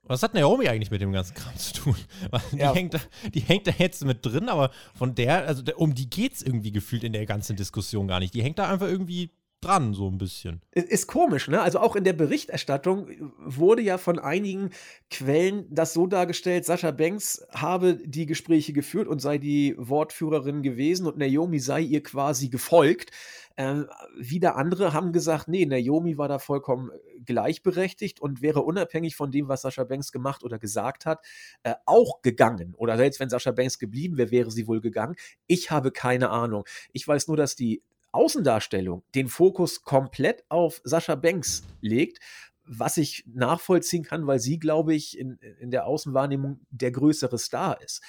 [0.07, 1.97] Was hat Naomi eigentlich mit dem ganzen Kram zu tun?
[2.53, 2.75] Die, ja.
[2.75, 3.01] hängt, da,
[3.33, 6.73] die hängt da jetzt mit drin, aber von der, also um die geht es irgendwie
[6.73, 8.35] gefühlt in der ganzen Diskussion gar nicht.
[8.35, 9.31] Die hängt da einfach irgendwie
[9.65, 10.61] dran, so ein bisschen.
[10.73, 11.61] Ist komisch, ne?
[11.61, 14.71] Also auch in der Berichterstattung wurde ja von einigen
[15.11, 21.07] Quellen das so dargestellt, Sascha Banks habe die Gespräche geführt und sei die Wortführerin gewesen
[21.07, 23.11] und Naomi sei ihr quasi gefolgt.
[23.57, 23.89] Ähm,
[24.19, 29.31] wieder andere haben gesagt, nee, Naomi war da vollkommen äh, gleichberechtigt und wäre unabhängig von
[29.31, 31.25] dem, was Sascha Banks gemacht oder gesagt hat,
[31.63, 32.75] äh, auch gegangen.
[32.77, 35.15] Oder selbst wenn Sascha Banks geblieben wäre, wäre sie wohl gegangen.
[35.47, 36.65] Ich habe keine Ahnung.
[36.93, 42.19] Ich weiß nur, dass die Außendarstellung den Fokus komplett auf Sascha Banks legt,
[42.67, 47.81] was ich nachvollziehen kann, weil sie, glaube ich, in, in der Außenwahrnehmung der größere Star
[47.83, 48.03] ist.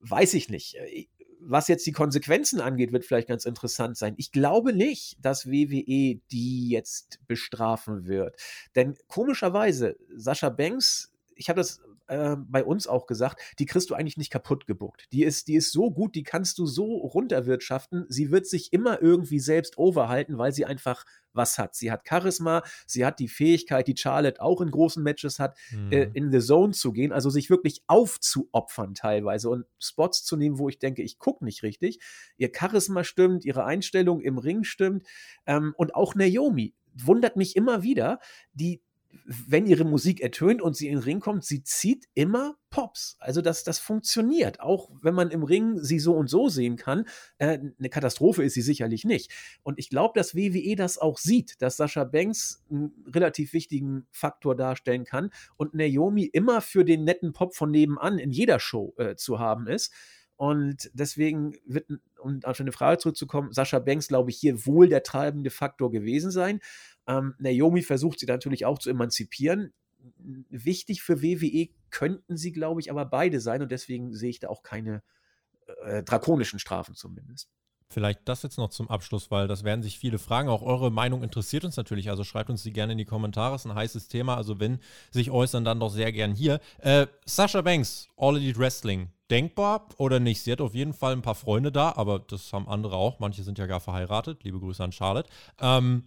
[0.00, 0.76] Weiß ich nicht.
[1.40, 4.14] Was jetzt die Konsequenzen angeht, wird vielleicht ganz interessant sein.
[4.16, 8.36] Ich glaube nicht, dass WWE die jetzt bestrafen wird.
[8.74, 13.94] Denn komischerweise, Sascha Banks, ich habe das äh, bei uns auch gesagt, die kriegst du
[13.94, 15.06] eigentlich nicht kaputt gebuckt.
[15.12, 18.06] Die ist, die ist so gut, die kannst du so runterwirtschaften.
[18.08, 21.74] Sie wird sich immer irgendwie selbst overhalten, weil sie einfach was hat.
[21.74, 25.76] Sie hat Charisma, sie hat die Fähigkeit, die Charlotte auch in großen Matches hat, äh,
[25.76, 25.92] mhm.
[25.92, 30.58] äh, in the Zone zu gehen, also sich wirklich aufzuopfern teilweise und Spots zu nehmen,
[30.58, 32.00] wo ich denke, ich gucke nicht richtig.
[32.36, 35.06] Ihr Charisma stimmt, ihre Einstellung im Ring stimmt
[35.46, 38.18] ähm, und auch Naomi wundert mich immer wieder,
[38.52, 38.82] die
[39.24, 43.16] wenn ihre Musik ertönt und sie in den Ring kommt, sie zieht immer Pops.
[43.18, 44.60] Also das, das funktioniert.
[44.60, 47.06] Auch wenn man im Ring sie so und so sehen kann,
[47.38, 49.32] äh, eine Katastrophe ist sie sicherlich nicht.
[49.62, 54.56] Und ich glaube, dass WWE das auch sieht, dass Sascha Banks einen relativ wichtigen Faktor
[54.56, 59.16] darstellen kann und Naomi immer für den netten Pop von nebenan in jeder Show äh,
[59.16, 59.92] zu haben ist.
[60.38, 61.90] Und deswegen wird,
[62.20, 66.30] um auf eine Frage zurückzukommen, Sascha Banks, glaube ich, hier wohl der treibende Faktor gewesen
[66.30, 66.60] sein.
[67.08, 69.72] Ähm, Naomi versucht sie natürlich auch zu emanzipieren.
[70.50, 74.48] Wichtig für WWE könnten sie, glaube ich, aber beide sein und deswegen sehe ich da
[74.48, 75.02] auch keine
[75.84, 77.50] äh, drakonischen Strafen zumindest.
[77.90, 80.50] Vielleicht das jetzt noch zum Abschluss, weil das werden sich viele fragen.
[80.50, 82.10] Auch eure Meinung interessiert uns natürlich.
[82.10, 83.54] Also schreibt uns die gerne in die Kommentare.
[83.54, 84.36] Es ist ein heißes Thema.
[84.36, 84.78] Also wenn
[85.10, 86.60] sich äußern, dann doch sehr gern hier.
[86.80, 89.08] Äh, Sascha Banks, All Elite Wrestling.
[89.30, 90.42] Denkbar oder nicht?
[90.42, 93.20] Sie hat auf jeden Fall ein paar Freunde da, aber das haben andere auch.
[93.20, 94.44] Manche sind ja gar verheiratet.
[94.44, 95.30] Liebe Grüße an Charlotte.
[95.58, 96.04] Ähm,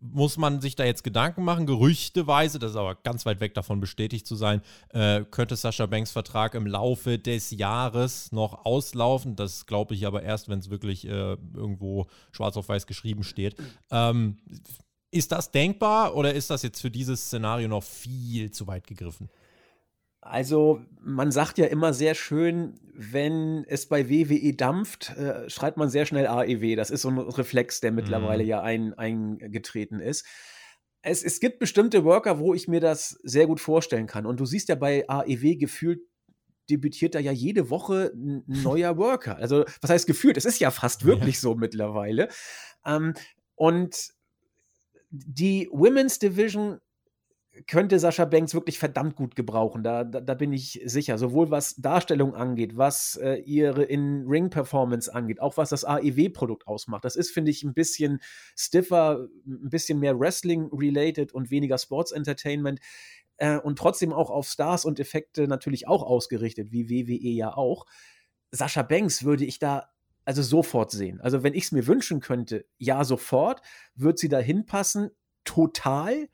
[0.00, 1.66] muss man sich da jetzt Gedanken machen?
[1.66, 6.12] Gerüchteweise, das ist aber ganz weit weg davon bestätigt zu sein, äh, könnte Sascha Banks
[6.12, 9.36] Vertrag im Laufe des Jahres noch auslaufen.
[9.36, 13.56] Das glaube ich aber erst, wenn es wirklich äh, irgendwo schwarz auf weiß geschrieben steht.
[13.90, 14.36] Ähm,
[15.10, 19.30] ist das denkbar oder ist das jetzt für dieses Szenario noch viel zu weit gegriffen?
[20.28, 25.90] Also, man sagt ja immer sehr schön, wenn es bei WWE dampft, äh, schreibt man
[25.90, 26.76] sehr schnell AEW.
[26.76, 28.48] Das ist so ein Reflex, der mittlerweile mhm.
[28.48, 30.24] ja ein, eingetreten ist.
[31.02, 34.26] Es, es gibt bestimmte Worker, wo ich mir das sehr gut vorstellen kann.
[34.26, 36.00] Und du siehst ja bei AEW gefühlt
[36.68, 39.36] debütiert da ja jede Woche ein neuer Worker.
[39.36, 40.36] Also, was heißt gefühlt?
[40.36, 41.40] Es ist ja fast wirklich ja.
[41.40, 42.28] so mittlerweile.
[42.84, 43.14] Ähm,
[43.54, 44.08] und
[45.10, 46.80] die Women's Division
[47.66, 49.82] könnte Sascha Banks wirklich verdammt gut gebrauchen.
[49.82, 51.18] Da, da, da bin ich sicher.
[51.18, 57.04] Sowohl was Darstellung angeht, was äh, ihre In-Ring-Performance angeht, auch was das AEW-Produkt ausmacht.
[57.04, 58.20] Das ist, finde ich, ein bisschen
[58.56, 62.80] stiffer, ein bisschen mehr Wrestling-related und weniger Sports-Entertainment.
[63.38, 67.86] Äh, und trotzdem auch auf Stars und Effekte natürlich auch ausgerichtet, wie WWE ja auch.
[68.50, 69.90] Sascha Banks würde ich da
[70.24, 71.20] also sofort sehen.
[71.20, 73.62] Also wenn ich es mir wünschen könnte, ja, sofort,
[73.94, 75.10] wird sie da hinpassen,
[75.44, 76.28] total.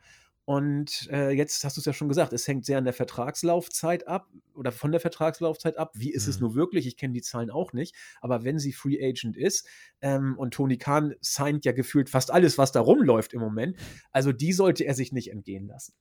[0.53, 4.07] Und äh, jetzt hast du es ja schon gesagt, es hängt sehr an der Vertragslaufzeit
[4.07, 5.93] ab oder von der Vertragslaufzeit ab.
[5.95, 6.31] Wie ist mhm.
[6.31, 6.87] es nur wirklich?
[6.87, 7.95] Ich kenne die Zahlen auch nicht.
[8.21, 9.67] Aber wenn sie Free Agent ist
[10.03, 13.79] ähm, und Tony Khan signed ja gefühlt fast alles, was da rumläuft im Moment,
[14.11, 15.95] also die sollte er sich nicht entgehen lassen.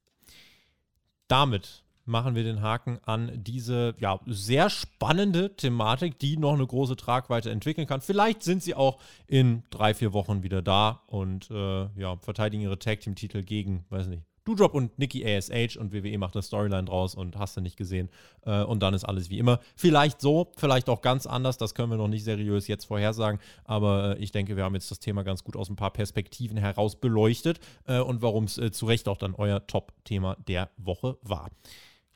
[1.30, 6.98] Damit machen wir den Haken an diese ja, sehr spannende Thematik, die noch eine große
[6.98, 8.02] Tragweite entwickeln kann.
[8.02, 12.80] Vielleicht sind sie auch in drei, vier Wochen wieder da und äh, ja, verteidigen ihre
[12.80, 16.86] Tag Team Titel gegen, weiß nicht, Doudrop und Nikki ASH und WWE macht eine Storyline
[16.86, 18.10] draus und hast du nicht gesehen.
[18.46, 19.60] Äh, und dann ist alles wie immer.
[19.76, 21.58] Vielleicht so, vielleicht auch ganz anders.
[21.58, 23.40] Das können wir noch nicht seriös jetzt vorhersagen.
[23.64, 26.58] Aber äh, ich denke, wir haben jetzt das Thema ganz gut aus ein paar Perspektiven
[26.58, 31.50] heraus beleuchtet äh, und warum es zu Recht auch dann euer Top-Thema der Woche war.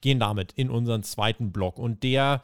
[0.02, 1.78] Gehen damit in unseren zweiten Block.
[1.78, 2.42] Und der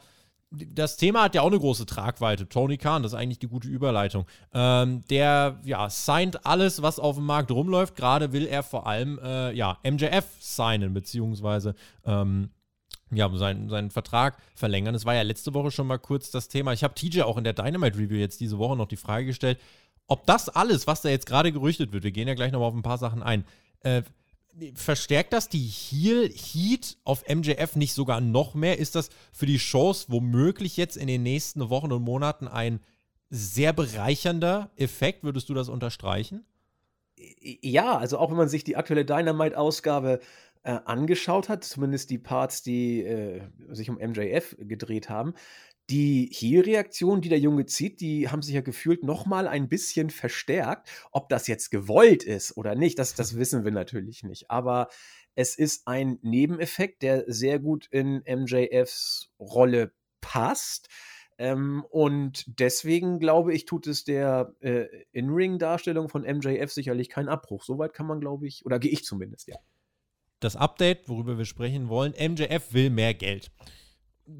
[0.52, 2.48] das Thema hat ja auch eine große Tragweite.
[2.48, 4.26] Tony Khan, das ist eigentlich die gute Überleitung.
[4.52, 7.96] Ähm, der, ja, signed alles, was auf dem Markt rumläuft.
[7.96, 12.50] Gerade will er vor allem, äh, ja, MJF signen, beziehungsweise, ähm,
[13.10, 14.94] ja, seinen, seinen Vertrag verlängern.
[14.94, 16.72] Das war ja letzte Woche schon mal kurz das Thema.
[16.72, 19.58] Ich habe TJ auch in der Dynamite Review jetzt diese Woche noch die Frage gestellt,
[20.06, 22.74] ob das alles, was da jetzt gerade gerüchtet wird, wir gehen ja gleich nochmal auf
[22.74, 23.44] ein paar Sachen ein,
[23.80, 24.02] äh,
[24.74, 28.78] verstärkt das die Heel Heat auf MJF nicht sogar noch mehr?
[28.78, 32.80] Ist das für die Shows womöglich jetzt in den nächsten Wochen und Monaten ein
[33.30, 35.24] sehr bereichernder Effekt?
[35.24, 36.44] Würdest du das unterstreichen?
[37.40, 40.20] Ja, also auch wenn man sich die aktuelle Dynamite-Ausgabe
[40.64, 45.34] äh, angeschaut hat, zumindest die Parts, die äh, sich um MJF gedreht haben,
[45.92, 50.08] die Heel-Reaktion, die der Junge zieht, die haben sich ja gefühlt noch mal ein bisschen
[50.08, 50.88] verstärkt.
[51.10, 54.50] Ob das jetzt gewollt ist oder nicht, das, das wissen wir natürlich nicht.
[54.50, 54.88] Aber
[55.34, 60.88] es ist ein Nebeneffekt, der sehr gut in MJFs Rolle passt.
[61.36, 67.64] Ähm, und deswegen glaube ich, tut es der äh, In-Ring-Darstellung von MJF sicherlich keinen Abbruch.
[67.64, 69.56] Soweit kann man, glaube ich, oder gehe ich zumindest, ja.
[70.40, 73.52] Das Update, worüber wir sprechen wollen, MJF will mehr Geld.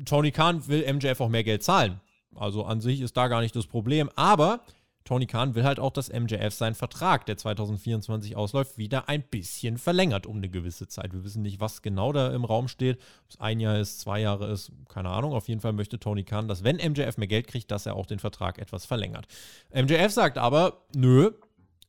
[0.04, 2.00] Tony Khan will MJF auch mehr Geld zahlen.
[2.34, 4.10] Also an sich ist da gar nicht das Problem.
[4.16, 4.60] Aber
[5.04, 9.76] Tony Khan will halt auch, dass MJF seinen Vertrag, der 2024 ausläuft, wieder ein bisschen
[9.76, 11.12] verlängert um eine gewisse Zeit.
[11.12, 12.98] Wir wissen nicht, was genau da im Raum steht.
[13.24, 15.32] Ob es ein Jahr ist, zwei Jahre ist, keine Ahnung.
[15.32, 18.06] Auf jeden Fall möchte Tony Khan, dass wenn MJF mehr Geld kriegt, dass er auch
[18.06, 19.26] den Vertrag etwas verlängert.
[19.74, 21.32] MJF sagt aber, nö,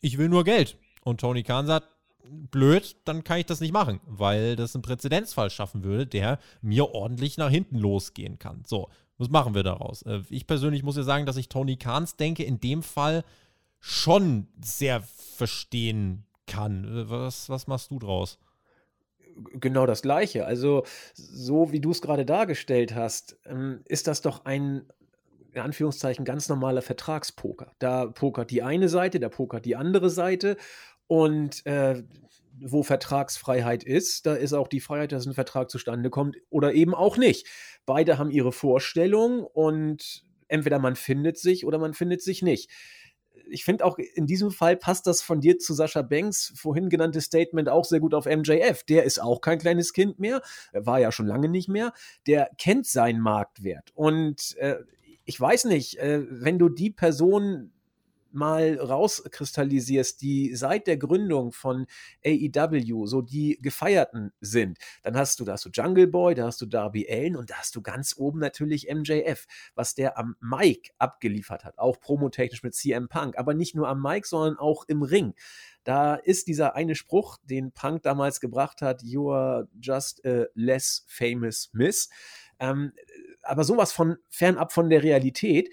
[0.01, 0.77] ich will nur Geld.
[1.03, 1.88] Und Tony Khan sagt,
[2.23, 6.93] blöd, dann kann ich das nicht machen, weil das einen Präzedenzfall schaffen würde, der mir
[6.93, 8.63] ordentlich nach hinten losgehen kann.
[8.65, 10.01] So, was machen wir daraus?
[10.03, 13.23] Äh, ich persönlich muss ja sagen, dass ich Tony Kahns denke, in dem Fall
[13.79, 16.86] schon sehr verstehen kann.
[16.86, 18.39] Äh, was, was machst du draus?
[19.55, 20.45] Genau das Gleiche.
[20.45, 20.83] Also,
[21.15, 24.86] so wie du es gerade dargestellt hast, ähm, ist das doch ein,
[25.53, 27.71] in Anführungszeichen, ganz normaler Vertragspoker.
[27.79, 30.55] Da pokert die eine Seite, da pokert die andere Seite
[31.13, 32.02] und äh,
[32.60, 36.95] wo Vertragsfreiheit ist, da ist auch die Freiheit, dass ein Vertrag zustande kommt oder eben
[36.95, 37.45] auch nicht.
[37.86, 42.71] Beide haben ihre Vorstellung und entweder man findet sich oder man findet sich nicht.
[43.47, 47.21] Ich finde auch in diesem Fall passt das von dir zu Sascha Banks vorhin genannte
[47.21, 48.82] Statement auch sehr gut auf MJF.
[48.86, 51.93] Der ist auch kein kleines Kind mehr, war ja schon lange nicht mehr.
[52.26, 54.78] Der kennt seinen Marktwert und äh,
[55.26, 57.72] ich weiß nicht, äh, wenn du die Person
[58.33, 61.85] mal rauskristallisierst, die seit der Gründung von
[62.25, 66.61] AEW so die Gefeierten sind, dann hast du, da hast du Jungle Boy, da hast
[66.61, 70.91] du Darby Allen und da hast du ganz oben natürlich MJF, was der am Mic
[70.97, 75.01] abgeliefert hat, auch promotechnisch mit CM Punk, aber nicht nur am Mic, sondern auch im
[75.01, 75.33] Ring.
[75.83, 81.05] Da ist dieser eine Spruch, den Punk damals gebracht hat, You are just a less
[81.07, 82.09] famous miss.
[82.59, 82.93] Ähm,
[83.43, 85.69] aber sowas von fernab von der Realität.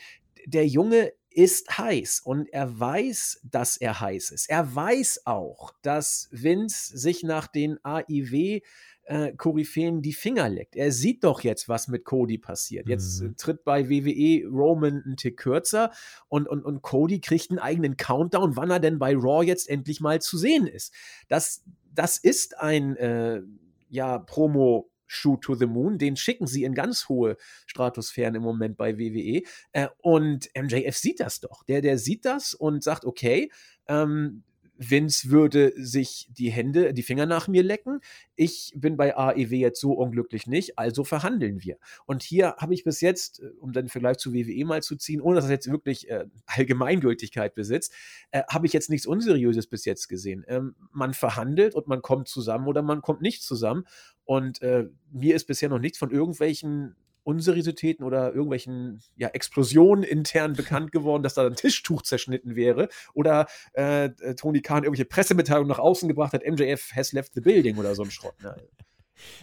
[0.47, 4.51] Der Junge ist heiß und er weiß, dass er heiß ist.
[4.51, 8.61] Er weiß auch, dass Vince sich nach den AIW
[9.05, 10.77] äh, Koryphäen die Finger leckt.
[10.77, 12.89] Er sieht doch jetzt, was mit Cody passiert.
[12.89, 13.37] Jetzt mhm.
[13.37, 15.93] tritt bei WWE Roman ein Tick kürzer
[16.29, 20.01] und, und, und Cody kriegt einen eigenen Countdown, wann er denn bei Raw jetzt endlich
[20.01, 20.93] mal zu sehen ist.
[21.29, 23.43] Das, das ist ein äh,
[23.89, 25.99] ja, Promo- Shoot to the Moon.
[25.99, 29.43] Den schicken sie in ganz hohe Stratosphären im Moment bei WWE.
[29.73, 31.65] Äh, und MJF sieht das doch.
[31.65, 33.51] Der, der sieht das und sagt, okay,
[33.89, 34.45] ähm,
[34.81, 38.01] Vince würde sich die Hände, die Finger nach mir lecken.
[38.35, 41.77] Ich bin bei AEW jetzt so unglücklich nicht, also verhandeln wir.
[42.07, 45.21] Und hier habe ich bis jetzt, äh, um den Vergleich zu WWE mal zu ziehen,
[45.21, 47.93] ohne dass das jetzt wirklich äh, Allgemeingültigkeit besitzt,
[48.31, 50.45] äh, habe ich jetzt nichts Unseriöses bis jetzt gesehen.
[50.49, 53.85] Ähm, man verhandelt und man kommt zusammen oder man kommt nicht zusammen.
[54.31, 60.53] Und äh, mir ist bisher noch nichts von irgendwelchen Unseriositäten oder irgendwelchen ja, Explosionen intern
[60.53, 65.81] bekannt geworden, dass da ein Tischtuch zerschnitten wäre oder äh, Tony Khan irgendwelche Pressemitteilungen nach
[65.81, 68.41] außen gebracht hat, MJF has left the building oder so ein Schrott.
[68.41, 68.55] Ne?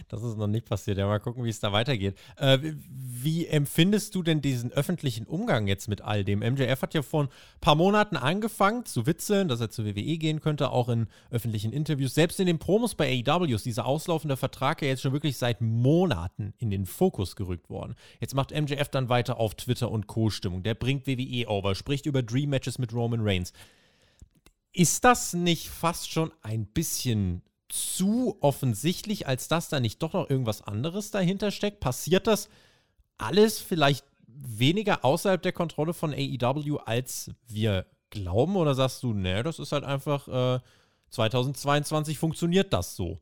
[0.08, 0.98] Das ist noch nicht passiert.
[0.98, 2.16] Ja, mal gucken, wie es da weitergeht.
[2.36, 6.40] Äh, wie empfindest du denn diesen öffentlichen Umgang jetzt mit all dem?
[6.40, 7.28] MJF hat ja vor ein
[7.60, 12.14] paar Monaten angefangen zu witzeln, dass er zur WWE gehen könnte, auch in öffentlichen Interviews.
[12.14, 15.60] Selbst in den Promos bei AEW ist dieser auslaufende Vertrag ja jetzt schon wirklich seit
[15.60, 17.94] Monaten in den Fokus gerückt worden.
[18.20, 20.62] Jetzt macht MJF dann weiter auf Twitter und Co-Stimmung.
[20.62, 23.52] Der bringt WWE over, spricht über Dream Matches mit Roman Reigns.
[24.72, 30.30] Ist das nicht fast schon ein bisschen zu offensichtlich, als dass da nicht doch noch
[30.30, 31.80] irgendwas anderes dahinter steckt?
[31.80, 32.48] Passiert das
[33.18, 38.56] alles vielleicht weniger außerhalb der Kontrolle von AEW, als wir glauben?
[38.56, 40.60] Oder sagst du, nee, das ist halt einfach äh,
[41.10, 43.20] 2022 funktioniert das so?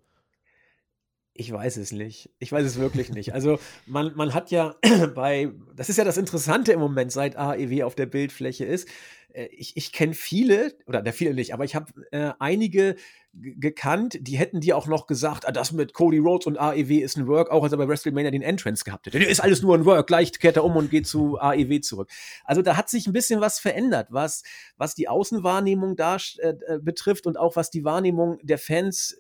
[1.39, 2.31] Ich weiß es nicht.
[2.39, 3.35] Ich weiß es wirklich nicht.
[3.35, 4.75] Also man, man hat ja
[5.15, 8.89] bei, das ist ja das Interessante im Moment, seit AEW auf der Bildfläche ist.
[9.37, 12.97] Äh, ich, ich kenne viele, oder der viele nicht, aber ich habe äh, einige
[13.39, 17.19] gekannt, die hätten dir auch noch gesagt, ah, das mit Cody Rhodes und AEW ist
[17.19, 19.19] ein Work, auch als er bei WrestleMania den Entrance gehabt hätte.
[19.19, 22.11] Ist alles nur ein Work, gleich kehrt er um und geht zu AEW zurück.
[22.45, 24.43] Also da hat sich ein bisschen was verändert, was,
[24.79, 29.19] was die Außenwahrnehmung da äh, äh, betrifft und auch was die Wahrnehmung der Fans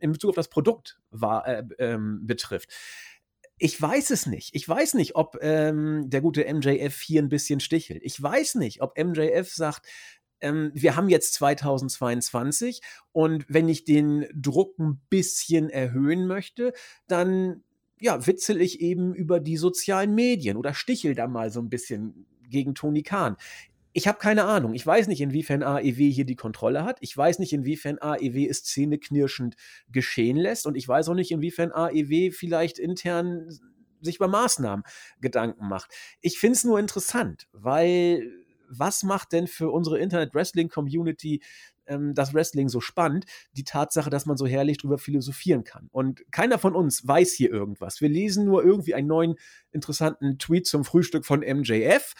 [0.00, 2.70] in Bezug auf das Produkt war, äh, ähm, betrifft.
[3.58, 4.54] Ich weiß es nicht.
[4.54, 8.02] Ich weiß nicht, ob ähm, der gute MJF hier ein bisschen stichelt.
[8.02, 9.86] Ich weiß nicht, ob MJF sagt,
[10.40, 12.80] ähm, wir haben jetzt 2022
[13.12, 16.72] und wenn ich den Druck ein bisschen erhöhen möchte,
[17.06, 17.62] dann
[18.00, 22.26] ja, witzel ich eben über die sozialen Medien oder stichel da mal so ein bisschen
[22.50, 23.36] gegen Tony Khan.
[23.96, 24.74] Ich habe keine Ahnung.
[24.74, 26.98] Ich weiß nicht, inwiefern AEW hier die Kontrolle hat.
[27.00, 29.54] Ich weiß nicht, inwiefern AEW es zähneknirschend
[29.88, 30.66] geschehen lässt.
[30.66, 33.48] Und ich weiß auch nicht, inwiefern AEW vielleicht intern
[34.00, 34.84] sich über Maßnahmen
[35.20, 35.92] Gedanken macht.
[36.20, 38.28] Ich finde es nur interessant, weil
[38.68, 41.40] was macht denn für unsere Internet-Wrestling-Community
[41.86, 43.26] ähm, das Wrestling so spannend?
[43.52, 45.88] Die Tatsache, dass man so herrlich drüber philosophieren kann.
[45.92, 48.00] Und keiner von uns weiß hier irgendwas.
[48.00, 49.36] Wir lesen nur irgendwie einen neuen
[49.70, 52.14] interessanten Tweet zum Frühstück von MJF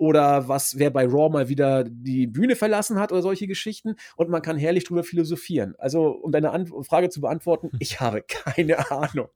[0.00, 4.30] oder was, wer bei Raw mal wieder die Bühne verlassen hat oder solche Geschichten und
[4.30, 5.74] man kann herrlich drüber philosophieren.
[5.76, 7.78] Also, um deine An Frage zu beantworten, hm.
[7.80, 9.28] ich habe keine Ahnung.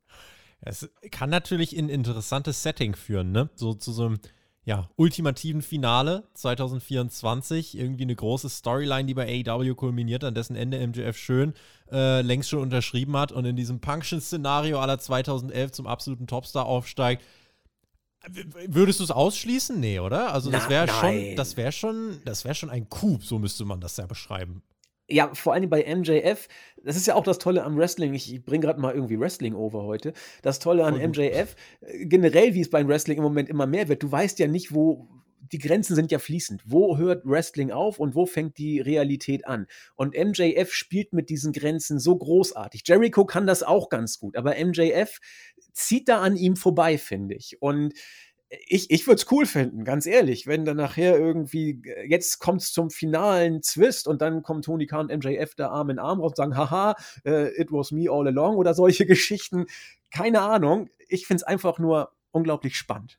[0.63, 3.51] Es kann natürlich in ein interessantes Setting führen, ne?
[3.55, 4.19] So zu so einem
[4.65, 7.79] ja, ultimativen Finale 2024.
[7.79, 11.53] Irgendwie eine große Storyline, die bei AEW kulminiert, an dessen Ende MJF schön
[11.93, 17.23] äh, längst schon unterschrieben hat und in diesem Punction-Szenario aller 2011 zum absoluten Topstar aufsteigt.
[18.69, 19.79] Würdest du es ausschließen?
[19.79, 20.33] Nee, oder?
[20.33, 23.81] Also das wäre schon, das wäre schon, das wäre schon ein Coup, so müsste man
[23.81, 24.63] das ja beschreiben.
[25.07, 26.49] Ja, vor allem bei MJF,
[26.83, 28.15] das ist ja auch das Tolle am Wrestling.
[28.15, 30.15] Ich bringe gerade mal irgendwie Wrestling over heute.
[30.41, 34.03] Das Tolle an MJF, äh, generell, wie es beim Wrestling im Moment immer mehr wird,
[34.03, 35.07] du weißt ja nicht, wo,
[35.53, 36.63] die Grenzen sind ja fließend.
[36.65, 39.67] Wo hört Wrestling auf und wo fängt die Realität an?
[39.95, 42.83] Und MJF spielt mit diesen Grenzen so großartig.
[42.87, 45.19] Jericho kann das auch ganz gut, aber MJF
[45.75, 47.61] zieht da an ihm vorbei, finde ich.
[47.61, 47.93] Und
[48.67, 52.73] ich, ich würde es cool finden, ganz ehrlich, wenn dann nachher irgendwie, jetzt kommt es
[52.73, 56.33] zum finalen Zwist und dann kommen Tony Khan und MJF da Arm in Arm raus
[56.33, 56.95] und sagen, haha,
[57.27, 59.67] uh, it was me all along oder solche Geschichten.
[60.11, 60.89] Keine Ahnung.
[61.09, 63.19] Ich finde es einfach nur unglaublich spannend.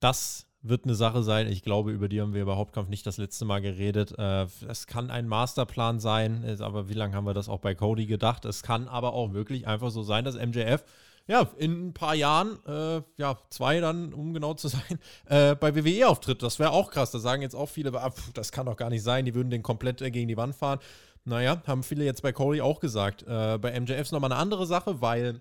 [0.00, 1.46] das wird eine Sache sein.
[1.46, 4.14] Ich glaube, über die haben wir über Hauptkampf nicht das letzte Mal geredet.
[4.18, 8.04] Äh, es kann ein Masterplan sein, aber wie lange haben wir das auch bei Cody
[8.04, 8.44] gedacht?
[8.44, 10.84] Es kann aber auch wirklich einfach so sein, dass MJF
[11.30, 15.76] ja, in ein paar Jahren, äh, ja, zwei dann, um genau zu sein, äh, bei
[15.76, 16.42] WWE auftritt.
[16.42, 17.12] Das wäre auch krass.
[17.12, 19.48] Da sagen jetzt auch viele, ah, pf, das kann doch gar nicht sein, die würden
[19.48, 20.80] den komplett äh, gegen die Wand fahren.
[21.24, 23.22] Naja, haben viele jetzt bei Corey auch gesagt.
[23.22, 25.40] Äh, bei MJF ist nochmal eine andere Sache, weil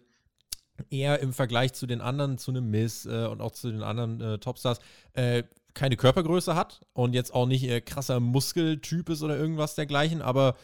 [0.91, 4.21] er im Vergleich zu den anderen, zu einem Miss äh, und auch zu den anderen
[4.21, 4.79] äh, Topstars,
[5.73, 10.55] keine Körpergröße hat und jetzt auch nicht krasser Muskeltyp ist oder irgendwas dergleichen, aber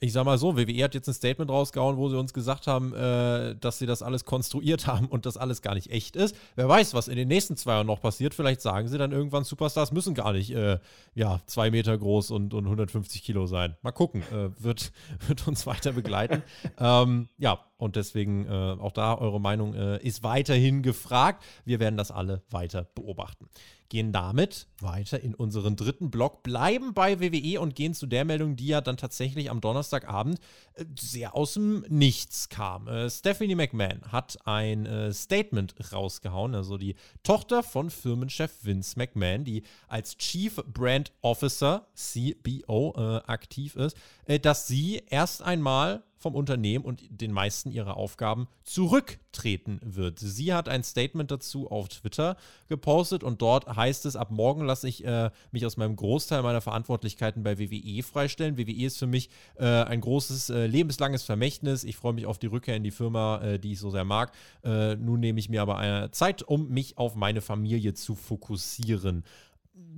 [0.00, 2.92] ich sag mal so, WWE hat jetzt ein Statement rausgehauen, wo sie uns gesagt haben,
[2.94, 6.36] äh, dass sie das alles konstruiert haben und das alles gar nicht echt ist.
[6.54, 8.34] Wer weiß, was in den nächsten zwei Jahren noch passiert.
[8.34, 10.78] Vielleicht sagen sie dann irgendwann, Superstars müssen gar nicht äh,
[11.14, 13.76] ja, zwei Meter groß und, und 150 Kilo sein.
[13.82, 14.92] Mal gucken, äh, wird,
[15.26, 16.42] wird uns weiter begleiten.
[16.78, 21.42] ähm, ja, und deswegen äh, auch da eure Meinung äh, ist weiterhin gefragt.
[21.64, 23.48] Wir werden das alle weiter beobachten
[23.94, 28.56] gehen damit weiter in unseren dritten Block, bleiben bei WWE und gehen zu der Meldung,
[28.56, 30.40] die ja dann tatsächlich am Donnerstagabend
[30.74, 32.88] äh, sehr aus dem Nichts kam.
[32.88, 39.44] Äh, Stephanie McMahon hat ein äh, Statement rausgehauen, also die Tochter von Firmenchef Vince McMahon,
[39.44, 42.94] die als Chief Brand Officer, CBO,
[43.26, 43.96] aktiv ist,
[44.42, 50.18] dass sie erst einmal vom Unternehmen und den meisten ihrer Aufgaben zurücktreten wird.
[50.18, 54.88] Sie hat ein Statement dazu auf Twitter gepostet und dort heißt es, ab morgen lasse
[54.88, 58.56] ich äh, mich aus meinem Großteil meiner Verantwortlichkeiten bei WWE freistellen.
[58.56, 61.84] WWE ist für mich äh, ein großes äh, lebenslanges Vermächtnis.
[61.84, 64.32] Ich freue mich auf die Rückkehr in die Firma, äh, die ich so sehr mag.
[64.64, 69.24] Äh, nun nehme ich mir aber eine Zeit, um mich auf meine Familie zu fokussieren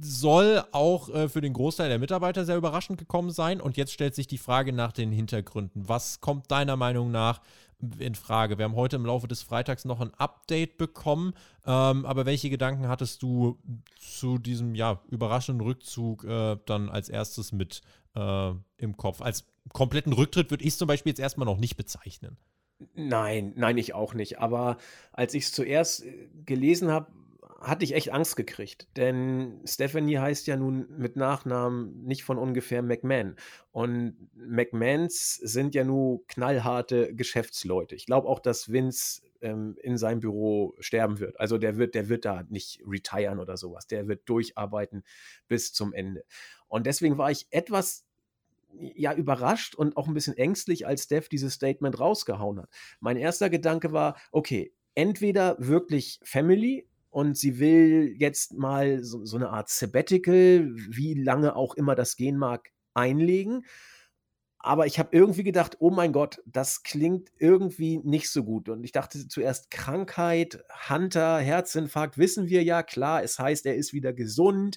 [0.01, 3.61] soll auch äh, für den Großteil der Mitarbeiter sehr überraschend gekommen sein.
[3.61, 5.89] Und jetzt stellt sich die Frage nach den Hintergründen.
[5.89, 7.41] Was kommt deiner Meinung nach
[7.99, 8.59] in Frage?
[8.59, 11.35] Wir haben heute im Laufe des Freitags noch ein Update bekommen.
[11.66, 13.59] Ähm, aber welche Gedanken hattest du
[13.99, 17.83] zu diesem ja, überraschenden Rückzug äh, dann als erstes mit
[18.14, 19.20] äh, im Kopf?
[19.20, 22.39] Als kompletten Rücktritt würde ich es zum Beispiel jetzt erstmal noch nicht bezeichnen.
[22.95, 24.39] Nein, nein, ich auch nicht.
[24.39, 24.77] Aber
[25.12, 27.09] als ich es zuerst äh, gelesen habe,
[27.67, 32.81] hatte ich echt Angst gekriegt, denn Stephanie heißt ja nun mit Nachnamen nicht von ungefähr
[32.81, 33.35] McMahon.
[33.73, 37.97] Und McMahons sind ja nur knallharte Geschäftsleute.
[37.97, 41.41] Ich glaube auch, dass Vince ähm, in seinem Büro sterben wird.
[41.41, 43.89] Also der wird, der wird da nicht retiren oder sowas.
[43.89, 45.03] Der wird durcharbeiten
[45.49, 46.25] bis zum Ende.
[46.69, 48.07] Und deswegen war ich etwas
[48.73, 52.71] ja überrascht und auch ein bisschen ängstlich, als Steph dieses Statement rausgehauen hat.
[53.01, 59.39] Mein erster Gedanke war, okay, entweder wirklich Family und sie will jetzt mal so, so
[59.39, 63.64] eine Art Sabbatical, wie lange auch immer das gehen mag, einlegen.
[64.59, 68.69] Aber ich habe irgendwie gedacht, oh mein Gott, das klingt irgendwie nicht so gut.
[68.69, 73.95] Und ich dachte zuerst Krankheit, Hunter, Herzinfarkt, wissen wir ja, klar, es heißt, er ist
[73.95, 74.77] wieder gesund.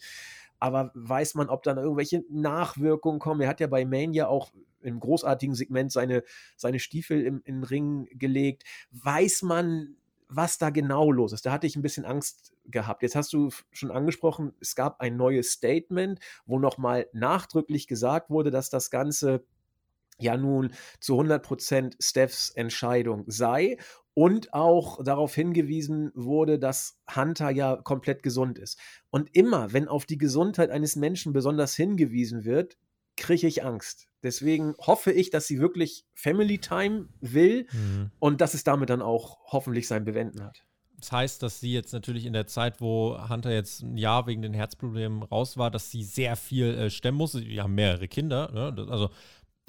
[0.60, 3.42] Aber weiß man, ob dann irgendwelche Nachwirkungen kommen?
[3.42, 6.24] Er hat ja bei Mania auch im großartigen Segment seine,
[6.56, 8.64] seine Stiefel im, in den Ring gelegt.
[8.92, 9.98] Weiß man,
[10.30, 11.46] was da genau los ist.
[11.46, 13.02] Da hatte ich ein bisschen Angst gehabt.
[13.02, 18.52] Jetzt hast du schon angesprochen, es gab ein neues Statement, wo nochmal nachdrücklich gesagt wurde,
[18.52, 19.44] dass das Ganze
[20.20, 23.78] ja nun zu 100% Stephs Entscheidung sei
[24.14, 28.78] und auch darauf hingewiesen wurde, dass Hunter ja komplett gesund ist.
[29.10, 32.78] Und immer, wenn auf die Gesundheit eines Menschen besonders hingewiesen wird,
[33.16, 34.09] kriege ich Angst.
[34.24, 38.12] Deswegen hoffe ich, dass sie wirklich Family Time will mhm.
[38.20, 40.64] und dass es damit dann auch hoffentlich sein Bewenden hat.
[41.00, 44.42] Das heißt, dass sie jetzt natürlich in der Zeit, wo Hunter jetzt ein Jahr wegen
[44.42, 47.40] den Herzproblemen raus war, dass sie sehr viel äh, stemmen musste.
[47.40, 48.52] Sie haben mehrere Kinder.
[48.52, 48.88] Ne?
[48.90, 49.10] Also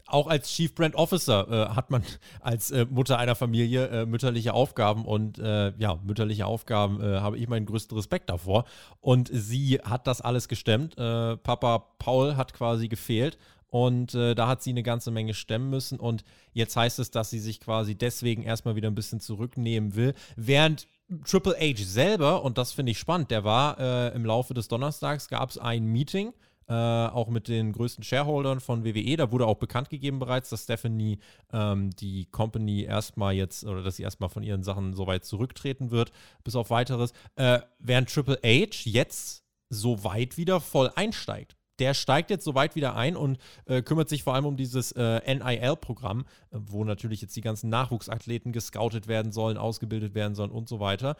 [0.07, 2.03] auch als Chief Brand Officer äh, hat man
[2.41, 7.39] als äh, Mutter einer Familie äh, mütterliche Aufgaben und äh, ja, mütterliche Aufgaben äh, habe
[7.39, 8.65] ich meinen größten Respekt davor.
[9.01, 10.99] Und sie hat das alles gestemmt.
[10.99, 13.39] Äh, Papa Paul hat quasi gefehlt
[13.71, 15.99] und äh, da hat sie eine ganze Menge stemmen müssen.
[15.99, 20.15] Und jetzt heißt es, dass sie sich quasi deswegen erstmal wieder ein bisschen zurücknehmen will.
[20.37, 20.87] Während
[21.25, 25.29] Triple H selber, und das finde ich spannend, der war äh, im Laufe des Donnerstags,
[25.29, 26.33] gab es ein Meeting.
[26.69, 29.17] Äh, auch mit den größten Shareholdern von WWE.
[29.17, 31.19] Da wurde auch bekannt gegeben bereits, dass Stephanie
[31.53, 35.91] ähm, die Company erstmal jetzt oder dass sie erstmal von ihren Sachen so weit zurücktreten
[35.91, 36.13] wird,
[36.45, 37.13] bis auf weiteres.
[37.35, 42.95] Äh, während Triple H jetzt so weit wieder voll einsteigt der steigt jetzt soweit wieder
[42.95, 47.35] ein und äh, kümmert sich vor allem um dieses äh, NIL-Programm, äh, wo natürlich jetzt
[47.35, 51.17] die ganzen Nachwuchsathleten gescoutet werden sollen, ausgebildet werden sollen und so weiter.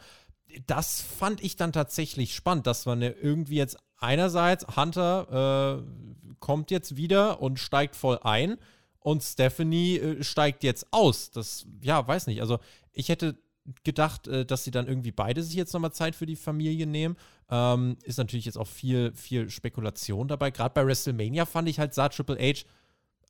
[0.67, 6.95] Das fand ich dann tatsächlich spannend, dass man irgendwie jetzt einerseits Hunter äh, kommt jetzt
[6.95, 8.57] wieder und steigt voll ein
[8.99, 11.31] und Stephanie äh, steigt jetzt aus.
[11.31, 12.41] Das, ja, weiß nicht.
[12.41, 12.59] Also
[12.93, 13.37] ich hätte
[13.83, 17.15] gedacht, äh, dass sie dann irgendwie beide sich jetzt nochmal Zeit für die Familie nehmen.
[17.49, 20.51] Ähm, ist natürlich jetzt auch viel, viel Spekulation dabei.
[20.51, 22.65] Gerade bei WrestleMania fand ich halt, sah Triple H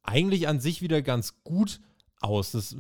[0.03, 1.79] eigentlich an sich wieder ganz gut
[2.19, 2.51] aus.
[2.51, 2.77] Das äh,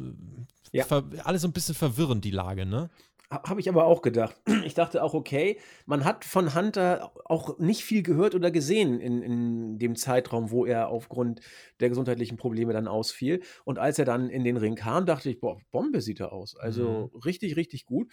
[0.77, 0.85] ja.
[1.23, 2.89] alles so ein bisschen verwirrend, die Lage, ne?
[3.31, 4.35] Habe ich aber auch gedacht.
[4.65, 9.21] Ich dachte auch, okay, man hat von Hunter auch nicht viel gehört oder gesehen in,
[9.21, 11.41] in dem Zeitraum, wo er aufgrund
[11.79, 13.41] der gesundheitlichen Probleme dann ausfiel.
[13.63, 16.55] Und als er dann in den Ring kam, dachte ich, boah, Bombe sieht er aus.
[16.57, 17.19] Also mhm.
[17.21, 18.11] richtig, richtig gut.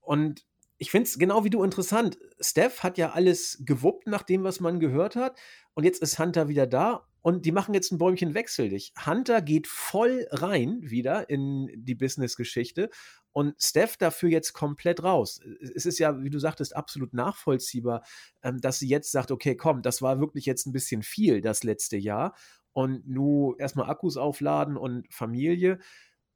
[0.00, 0.44] Und
[0.76, 2.18] ich finde es genau wie du interessant.
[2.40, 5.38] Steph hat ja alles gewuppt nach dem, was man gehört hat.
[5.74, 8.92] Und jetzt ist Hunter wieder da und die machen jetzt ein Bäumchen wechselig.
[9.04, 12.90] Hunter geht voll rein wieder in die Business-Geschichte
[13.38, 15.40] und Steph dafür jetzt komplett raus.
[15.60, 18.02] Es ist ja, wie du sagtest, absolut nachvollziehbar,
[18.42, 21.62] ähm, dass sie jetzt sagt, okay, komm, das war wirklich jetzt ein bisschen viel das
[21.62, 22.34] letzte Jahr
[22.72, 25.78] und nur erstmal Akkus aufladen und Familie,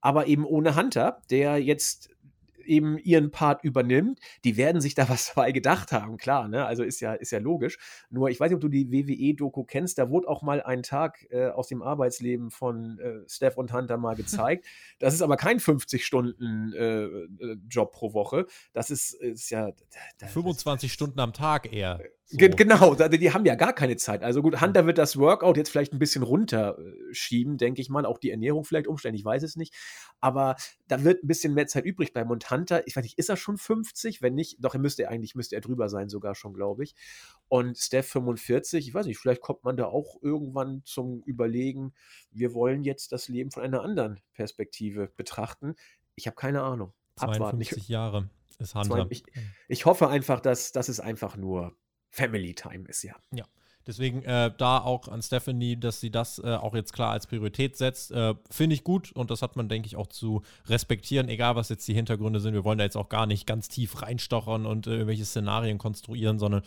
[0.01, 2.09] aber eben ohne Hunter, der jetzt
[2.65, 6.65] eben ihren Part übernimmt, die werden sich da was dabei gedacht haben, klar, ne?
[6.65, 7.79] Also ist ja, ist ja logisch.
[8.11, 11.27] Nur, ich weiß nicht, ob du die WWE-Doku kennst, da wurde auch mal ein Tag
[11.31, 14.67] äh, aus dem Arbeitsleben von äh, Steph und Hunter mal gezeigt.
[14.99, 18.47] Das ist aber kein 50-Stunden-Job äh, pro Woche.
[18.73, 19.71] Das ist, ist ja.
[20.19, 22.01] Das, 25 Stunden am Tag eher.
[22.33, 22.39] So.
[22.39, 24.23] Genau, die haben ja gar keine Zeit.
[24.23, 28.07] Also gut, Hunter wird das Workout jetzt vielleicht ein bisschen runterschieben, denke ich mal.
[28.07, 29.75] Auch die Ernährung vielleicht umstellen, ich weiß es nicht.
[30.19, 30.57] Aber
[30.89, 32.31] da wird ein bisschen mehr Zeit übrig bleiben.
[32.31, 34.23] Und Hunter, ich weiß nicht, ist er schon 50?
[34.23, 36.95] Wenn nicht, doch, er müsste eigentlich, müsste er drüber sein, sogar schon, glaube ich.
[37.49, 41.93] Und Steph 45, ich weiß nicht, vielleicht kommt man da auch irgendwann zum Überlegen,
[42.31, 45.75] wir wollen jetzt das Leben von einer anderen Perspektive betrachten.
[46.15, 46.95] Ich habe keine Ahnung.
[47.17, 47.59] Abwarten.
[47.61, 49.07] 52 Jahre ist Hunter.
[49.11, 49.25] Ich,
[49.69, 51.77] ich hoffe einfach, dass, dass es einfach nur
[52.13, 53.17] Family Time ist, ja.
[53.33, 53.45] Ja.
[53.87, 57.77] Deswegen äh, da auch an Stephanie, dass sie das äh, auch jetzt klar als Priorität
[57.77, 61.57] setzt, äh, finde ich gut und das hat man, denke ich, auch zu respektieren, egal
[61.57, 62.55] was jetzt die Hintergründe sind.
[62.55, 66.39] Wir wollen da jetzt auch gar nicht ganz tief reinstochern und äh, irgendwelche Szenarien konstruieren,
[66.39, 66.63] sondern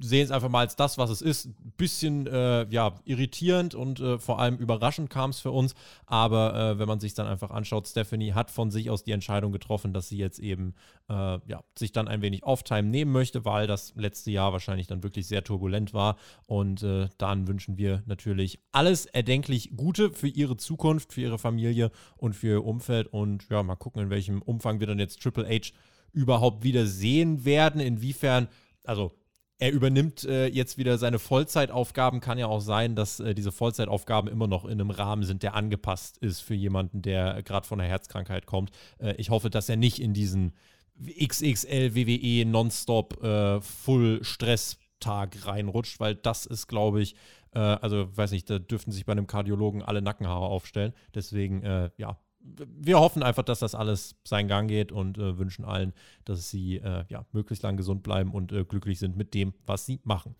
[0.00, 1.46] sehen es einfach mal als das, was es ist.
[1.46, 5.74] Ein bisschen äh, ja, irritierend und äh, vor allem überraschend kam es für uns,
[6.06, 9.92] aber wenn man sich dann einfach anschaut, Stephanie hat von sich aus die Entscheidung getroffen,
[9.92, 10.74] dass sie jetzt eben
[11.08, 15.26] ja, sich dann ein wenig Off-Time nehmen möchte, weil das letzte Jahr wahrscheinlich dann wirklich
[15.26, 16.16] sehr turbulent war
[16.48, 21.90] und äh, dann wünschen wir natürlich alles erdenklich Gute für ihre Zukunft, für ihre Familie
[22.16, 23.06] und für ihr Umfeld.
[23.08, 25.74] Und ja, mal gucken, in welchem Umfang wir dann jetzt Triple H
[26.14, 27.82] überhaupt wieder sehen werden.
[27.82, 28.48] Inwiefern,
[28.84, 29.12] also
[29.58, 32.20] er übernimmt äh, jetzt wieder seine Vollzeitaufgaben.
[32.20, 35.54] Kann ja auch sein, dass äh, diese Vollzeitaufgaben immer noch in einem Rahmen sind, der
[35.54, 38.70] angepasst ist für jemanden, der gerade von einer Herzkrankheit kommt.
[39.00, 40.54] Äh, ich hoffe, dass er nicht in diesen
[40.98, 47.14] XXL WWE Nonstop äh, Full Stress Tag reinrutscht, weil das ist, glaube ich,
[47.52, 50.92] äh, also weiß nicht, da dürften sich bei einem Kardiologen alle Nackenhaare aufstellen.
[51.14, 55.64] Deswegen, äh, ja, wir hoffen einfach, dass das alles seinen Gang geht und äh, wünschen
[55.64, 55.92] allen,
[56.24, 59.86] dass sie äh, ja, möglichst lang gesund bleiben und äh, glücklich sind mit dem, was
[59.86, 60.34] sie machen.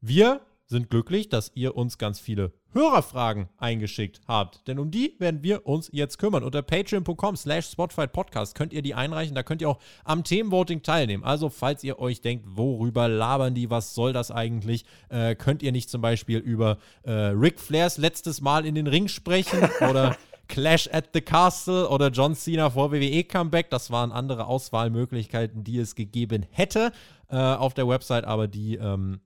[0.00, 4.66] Wir sind glücklich, dass ihr uns ganz viele Hörerfragen eingeschickt habt.
[4.68, 6.44] Denn um die werden wir uns jetzt kümmern.
[6.44, 9.34] Unter patreon.com slash Podcast könnt ihr die einreichen.
[9.34, 11.24] Da könnt ihr auch am Themenvoting teilnehmen.
[11.24, 15.72] Also falls ihr euch denkt, worüber labern die, was soll das eigentlich, äh, könnt ihr
[15.72, 20.16] nicht zum Beispiel über äh, Ric Flairs letztes Mal in den Ring sprechen oder
[20.46, 23.70] Clash at the Castle oder John Cena vor WWE Comeback.
[23.70, 26.92] Das waren andere Auswahlmöglichkeiten, die es gegeben hätte
[27.28, 29.20] äh, auf der Website, aber die ähm,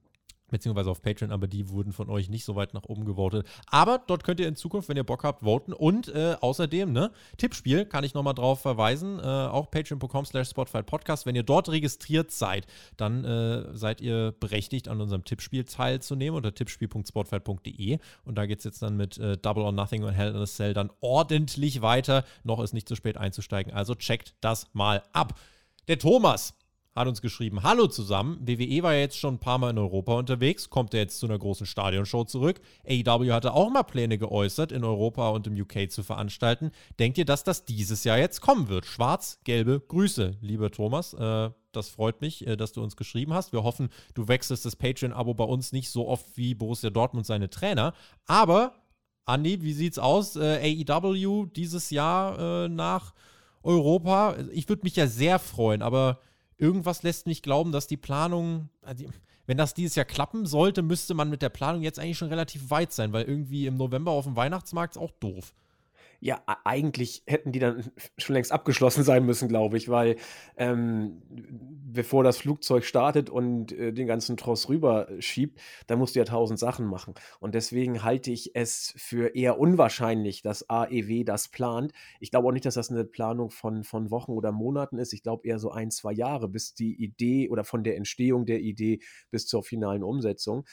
[0.54, 3.44] beziehungsweise auf Patreon, aber die wurden von euch nicht so weit nach oben gewotet.
[3.66, 5.72] Aber dort könnt ihr in Zukunft, wenn ihr Bock habt, voten.
[5.72, 11.26] Und äh, außerdem, ne, Tippspiel, kann ich nochmal drauf verweisen, äh, auch patreon.com slash Podcast.
[11.26, 16.54] Wenn ihr dort registriert seid, dann äh, seid ihr berechtigt, an unserem Tippspiel teilzunehmen unter
[16.54, 17.98] tippspiel.spotfight.de.
[18.24, 20.46] Und da geht es jetzt dann mit äh, Double or Nothing und Hell in a
[20.46, 22.24] Cell dann ordentlich weiter.
[22.44, 25.34] Noch ist nicht zu spät einzusteigen, also checkt das mal ab.
[25.88, 26.54] Der Thomas
[26.94, 30.14] hat uns geschrieben, hallo zusammen, WWE war ja jetzt schon ein paar Mal in Europa
[30.14, 32.60] unterwegs, kommt er jetzt zu einer großen Stadionshow zurück.
[32.86, 36.70] AEW hatte auch mal Pläne geäußert, in Europa und im UK zu veranstalten.
[37.00, 38.86] Denkt ihr, dass das dieses Jahr jetzt kommen wird?
[38.86, 41.14] Schwarz-gelbe Grüße, lieber Thomas.
[41.14, 43.52] Äh, das freut mich, äh, dass du uns geschrieben hast.
[43.52, 47.50] Wir hoffen, du wechselst das Patreon-Abo bei uns nicht so oft wie Borussia Dortmund seine
[47.50, 47.92] Trainer.
[48.26, 48.72] Aber,
[49.24, 50.36] Andi, wie sieht's aus?
[50.36, 53.14] Äh, AEW dieses Jahr äh, nach
[53.64, 54.36] Europa?
[54.52, 56.20] Ich würde mich ja sehr freuen, aber
[56.58, 59.06] irgendwas lässt mich glauben, dass die Planung, also
[59.46, 62.70] wenn das dieses Jahr klappen sollte, müsste man mit der Planung jetzt eigentlich schon relativ
[62.70, 65.54] weit sein, weil irgendwie im November auf dem Weihnachtsmarkt ist auch doof.
[66.24, 67.84] Ja, eigentlich hätten die dann
[68.16, 70.16] schon längst abgeschlossen sein müssen, glaube ich, weil
[70.56, 76.20] ähm, bevor das Flugzeug startet und äh, den ganzen Tross rüber schiebt, da musst du
[76.20, 77.12] ja tausend Sachen machen.
[77.40, 81.92] Und deswegen halte ich es für eher unwahrscheinlich, dass AEW das plant.
[82.20, 85.12] Ich glaube auch nicht, dass das eine Planung von, von Wochen oder Monaten ist.
[85.12, 88.60] Ich glaube eher so ein, zwei Jahre, bis die Idee oder von der Entstehung der
[88.60, 89.00] Idee
[89.30, 90.64] bis zur finalen Umsetzung.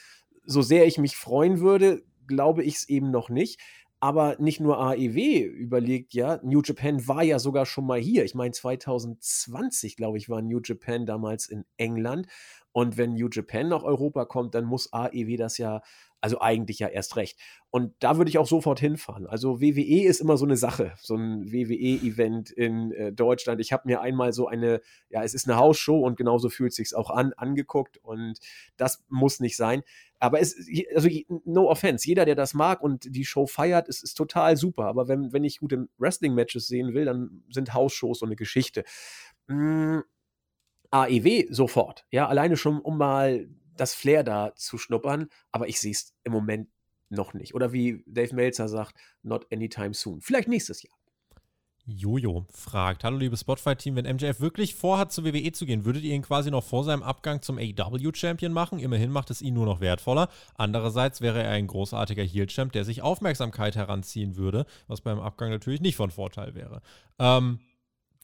[0.46, 3.60] So sehr ich mich freuen würde, glaube ich es eben noch nicht.
[4.04, 8.24] Aber nicht nur AEW überlegt ja, New Japan war ja sogar schon mal hier.
[8.24, 12.26] Ich meine, 2020, glaube ich, war New Japan damals in England.
[12.72, 15.82] Und wenn New Japan nach Europa kommt, dann muss AEW das ja,
[16.22, 17.36] also eigentlich ja erst recht.
[17.70, 19.26] Und da würde ich auch sofort hinfahren.
[19.26, 23.60] Also WWE ist immer so eine Sache, so ein WWE-Event in äh, Deutschland.
[23.60, 26.94] Ich habe mir einmal so eine, ja, es ist eine Hausshow und genauso fühlt sich
[26.94, 27.98] auch an, angeguckt.
[27.98, 28.38] Und
[28.76, 29.82] das muss nicht sein.
[30.20, 30.56] Aber es,
[30.94, 31.08] also
[31.44, 34.84] no offense, jeder, der das mag und die Show feiert, ist, ist total super.
[34.84, 38.84] Aber wenn, wenn ich gute Wrestling-Matches sehen will, dann sind Hausshows so eine Geschichte.
[39.48, 39.98] Mm,
[40.92, 45.92] AEW sofort, ja, alleine schon, um mal das Flair da zu schnuppern, aber ich sehe
[45.92, 46.68] es im Moment
[47.08, 47.54] noch nicht.
[47.54, 50.20] Oder wie Dave Meltzer sagt, not anytime soon.
[50.20, 50.96] Vielleicht nächstes Jahr.
[51.84, 56.14] Jojo fragt: Hallo, liebes Spotify-Team, wenn MJF wirklich vorhat, zur WWE zu gehen, würdet ihr
[56.14, 58.78] ihn quasi noch vor seinem Abgang zum AW-Champion machen?
[58.78, 60.28] Immerhin macht es ihn nur noch wertvoller.
[60.54, 65.80] Andererseits wäre er ein großartiger Heel-Champ, der sich Aufmerksamkeit heranziehen würde, was beim Abgang natürlich
[65.80, 66.82] nicht von Vorteil wäre.
[67.18, 67.58] Ähm,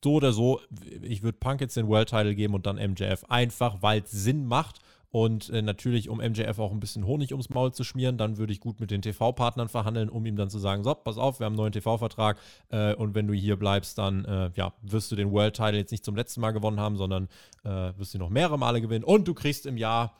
[0.05, 0.61] so oder so,
[1.03, 4.78] ich würde Punk jetzt den World-Title geben und dann MJF, einfach weil es Sinn macht
[5.11, 8.53] und äh, natürlich, um MJF auch ein bisschen Honig ums Maul zu schmieren, dann würde
[8.53, 11.47] ich gut mit den TV-Partnern verhandeln, um ihm dann zu sagen: So, pass auf, wir
[11.47, 12.39] haben einen neuen TV-Vertrag
[12.69, 15.93] äh, und wenn du hier bleibst, dann äh, ja, wirst du den World Title jetzt
[15.93, 17.29] nicht zum letzten Mal gewonnen haben, sondern
[17.65, 20.15] äh, wirst du noch mehrere Male gewinnen und du kriegst im Jahr,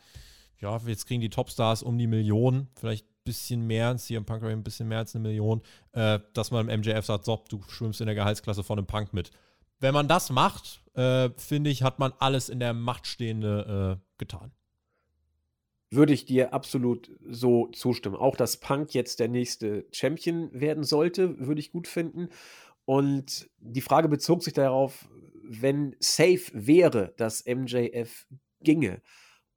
[0.59, 4.65] ja, jetzt kriegen die Topstars um die Million, vielleicht ein bisschen mehr, CM Punk ein
[4.65, 5.61] bisschen mehr als eine Million,
[5.93, 9.13] äh, dass man im MJF sagt: So, du schwimmst in der Gehaltsklasse von einem Punk
[9.13, 9.33] mit.
[9.81, 14.51] Wenn man das macht, äh, finde ich, hat man alles in der Macht Stehende getan
[15.91, 18.17] würde ich dir absolut so zustimmen.
[18.17, 22.29] Auch dass Punk jetzt der nächste Champion werden sollte, würde ich gut finden.
[22.85, 25.09] Und die Frage bezog sich darauf,
[25.43, 28.27] wenn safe wäre, dass MJF
[28.61, 29.01] ginge.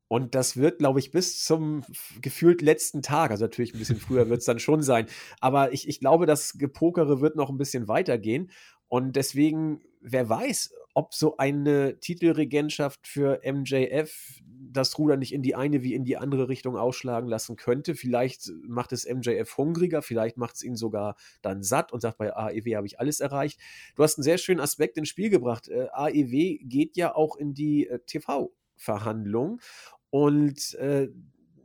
[0.08, 1.84] Und das wird, glaube ich, bis zum
[2.22, 5.06] gefühlt letzten Tag, also natürlich ein bisschen früher wird es dann schon sein,
[5.40, 8.52] aber ich, ich glaube, das Gepokere wird noch ein bisschen weitergehen.
[8.90, 15.56] Und deswegen, wer weiß, ob so eine Titelregentschaft für MJF das Ruder nicht in die
[15.56, 17.96] eine wie in die andere Richtung ausschlagen lassen könnte.
[17.96, 22.36] Vielleicht macht es MJF hungriger, vielleicht macht es ihn sogar dann satt und sagt, bei
[22.36, 23.60] AEW habe ich alles erreicht.
[23.96, 25.68] Du hast einen sehr schönen Aspekt ins Spiel gebracht.
[25.68, 29.62] Äh, AEW geht ja auch in die äh, TV-Verhandlung
[30.10, 31.10] und äh,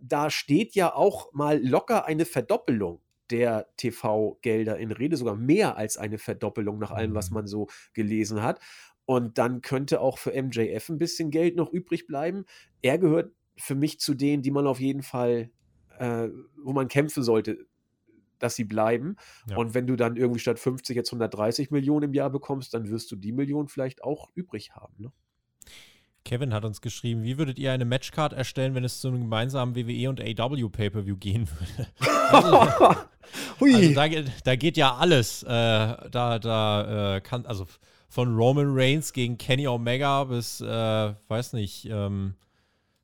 [0.00, 3.00] da steht ja auch mal locker eine Verdoppelung
[3.30, 7.34] der TV-Gelder in Rede, sogar mehr als eine Verdoppelung nach allem, was mhm.
[7.34, 8.60] man so gelesen hat.
[9.06, 12.44] Und dann könnte auch für MJF ein bisschen Geld noch übrig bleiben.
[12.82, 15.50] Er gehört für mich zu denen, die man auf jeden Fall,
[15.98, 16.28] äh,
[16.62, 17.66] wo man kämpfen sollte,
[18.38, 19.16] dass sie bleiben.
[19.48, 19.56] Ja.
[19.56, 23.10] Und wenn du dann irgendwie statt 50 jetzt 130 Millionen im Jahr bekommst, dann wirst
[23.10, 24.94] du die Millionen vielleicht auch übrig haben.
[24.98, 25.12] Ne?
[26.24, 29.76] Kevin hat uns geschrieben, wie würdet ihr eine Matchcard erstellen, wenn es zu einem gemeinsamen
[29.76, 31.88] WWE und AW Pay-Per-View gehen würde?
[32.30, 32.56] also,
[33.60, 34.08] also da,
[34.44, 35.44] da, geht ja alles.
[35.44, 37.66] Äh, da da äh, kann, also
[38.08, 42.34] von Roman Reigns gegen Kenny Omega bis, äh, weiß nicht, ähm,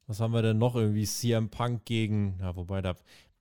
[0.07, 1.05] was haben wir denn noch irgendwie?
[1.05, 2.97] CM Punk gegen, ja, wobei da,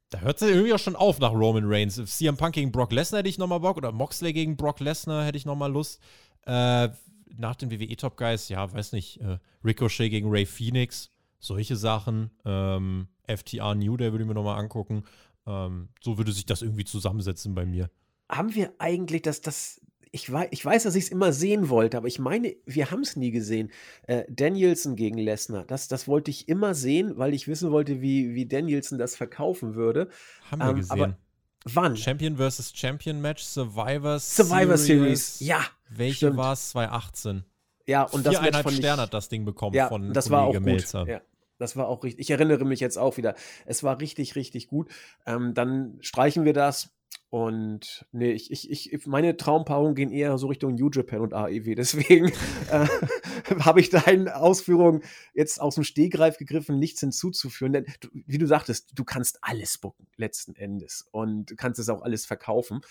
[0.10, 2.02] da hört es irgendwie auch schon auf nach Roman Reigns.
[2.18, 5.38] CM Punk gegen Brock Lesnar hätte ich nochmal Bock oder Moxley gegen Brock Lesnar hätte
[5.38, 6.02] ich nochmal Lust.
[6.46, 6.90] Äh,
[7.38, 12.32] nach den WWE Top Guys, ja, weiß nicht, äh, Ricochet gegen Ray Phoenix, solche Sachen.
[12.46, 15.04] Ähm, FTR New Day würde ich mir nochmal angucken.
[15.46, 17.90] Ähm, so würde sich das irgendwie zusammensetzen bei mir.
[18.30, 19.82] Haben wir eigentlich das, das
[20.12, 23.02] ich, weiß, ich weiß, dass ich es immer sehen wollte, aber ich meine, wir haben
[23.02, 23.72] es nie gesehen.
[24.08, 28.36] Äh, Danielson gegen Lesnar, das, das wollte ich immer sehen, weil ich wissen wollte, wie,
[28.36, 30.10] wie Danielson das verkaufen würde.
[30.50, 30.92] Haben wir ähm, gesehen.
[30.92, 31.18] Aber
[31.66, 31.96] wann?
[31.96, 35.38] Champion versus Champion Match, Survivor Survivor Series.
[35.38, 35.40] Series.
[35.40, 35.66] Ja.
[35.90, 36.70] Welche war es?
[36.70, 37.44] 2018.
[37.88, 40.60] Ja, und das Viereinhalb Sterne hat das Ding bekommen ja, von das Kollege war auch
[40.60, 41.00] Melzer.
[41.00, 41.10] Gut.
[41.10, 41.22] Ja.
[41.58, 42.22] Das war auch richtig.
[42.22, 43.36] Ich erinnere mich jetzt auch wieder.
[43.66, 44.90] Es war richtig, richtig gut.
[45.28, 46.90] Ähm, dann streichen wir das
[47.32, 51.76] und nee, ich, ich, ich, meine Traumpaarungen gehen eher so Richtung New Japan und AEW.
[51.78, 52.28] Deswegen
[52.70, 52.88] äh,
[53.62, 55.02] habe ich deinen Ausführungen
[55.34, 57.72] jetzt aus dem Stehgreif gegriffen, nichts hinzuzuführen.
[57.72, 61.08] Denn du, wie du sagtest, du kannst alles bucken, letzten Endes.
[61.12, 62.82] Und kannst es auch alles verkaufen.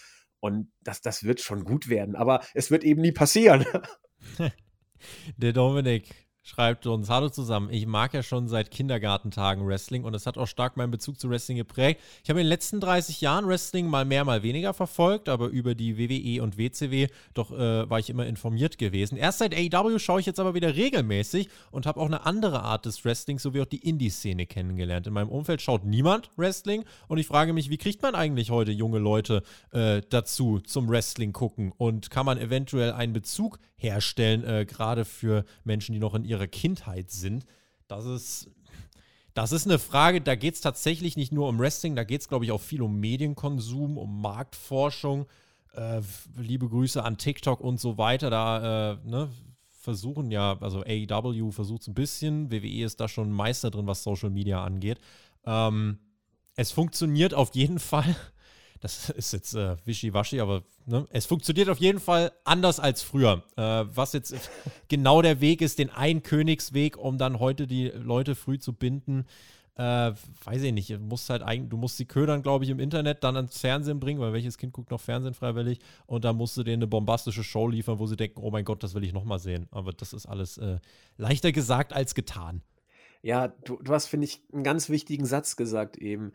[0.41, 2.17] Und das, das wird schon gut werden.
[2.17, 3.67] Aber es wird eben nie passieren.
[5.37, 10.27] Der Dominik schreibt uns, hallo zusammen, ich mag ja schon seit Kindergartentagen Wrestling und es
[10.27, 12.01] hat auch stark meinen Bezug zu Wrestling geprägt.
[12.25, 15.75] Ich habe in den letzten 30 Jahren Wrestling mal mehr, mal weniger verfolgt, aber über
[15.75, 19.17] die WWE und WCW doch äh, war ich immer informiert gewesen.
[19.17, 22.87] Erst seit AEW schaue ich jetzt aber wieder regelmäßig und habe auch eine andere Art
[22.87, 25.07] des Wrestlings sowie auch die Indie-Szene kennengelernt.
[25.07, 28.73] In meinem Umfeld schaut niemand Wrestling und ich frage mich, wie kriegt man eigentlich heute
[28.73, 34.67] junge Leute äh, dazu zum Wrestling gucken und kann man eventuell einen Bezug herstellen, äh,
[34.67, 37.45] gerade für Menschen, die noch in ihrer Kindheit sind.
[37.89, 38.51] Das ist,
[39.35, 42.29] das ist eine Frage, da geht es tatsächlich nicht nur um Wrestling, da geht es,
[42.29, 45.27] glaube ich, auch viel um Medienkonsum, um Marktforschung.
[45.75, 46.01] Äh,
[46.37, 48.31] liebe Grüße an TikTok und so weiter.
[48.31, 49.31] Da äh, ne,
[49.69, 54.03] versuchen ja, also AEW versucht es ein bisschen, WWE ist da schon Meister drin, was
[54.03, 55.01] Social Media angeht.
[55.45, 55.99] Ähm,
[56.57, 58.17] es funktioniert auf jeden Fall
[58.81, 61.07] das ist jetzt äh, wischiwaschi, aber ne?
[61.11, 63.45] es funktioniert auf jeden Fall anders als früher.
[63.57, 64.51] Äh, was jetzt
[64.89, 69.27] genau der Weg ist, den Einkönigsweg, um dann heute die Leute früh zu binden,
[69.77, 70.13] äh,
[70.45, 70.91] weiß ich nicht.
[70.91, 74.01] Du musst halt eigentlich, du musst die ködern, glaube ich, im Internet dann ans Fernsehen
[74.01, 75.79] bringen, weil welches Kind guckt noch Fernsehen freiwillig?
[76.07, 78.83] Und dann musst du denen eine bombastische Show liefern, wo sie denken, oh mein Gott,
[78.83, 79.69] das will ich nochmal sehen.
[79.71, 80.81] Aber das ist alles äh,
[81.17, 82.63] leichter gesagt als getan.
[83.23, 86.33] Ja, du, du hast, finde ich, einen ganz wichtigen Satz gesagt eben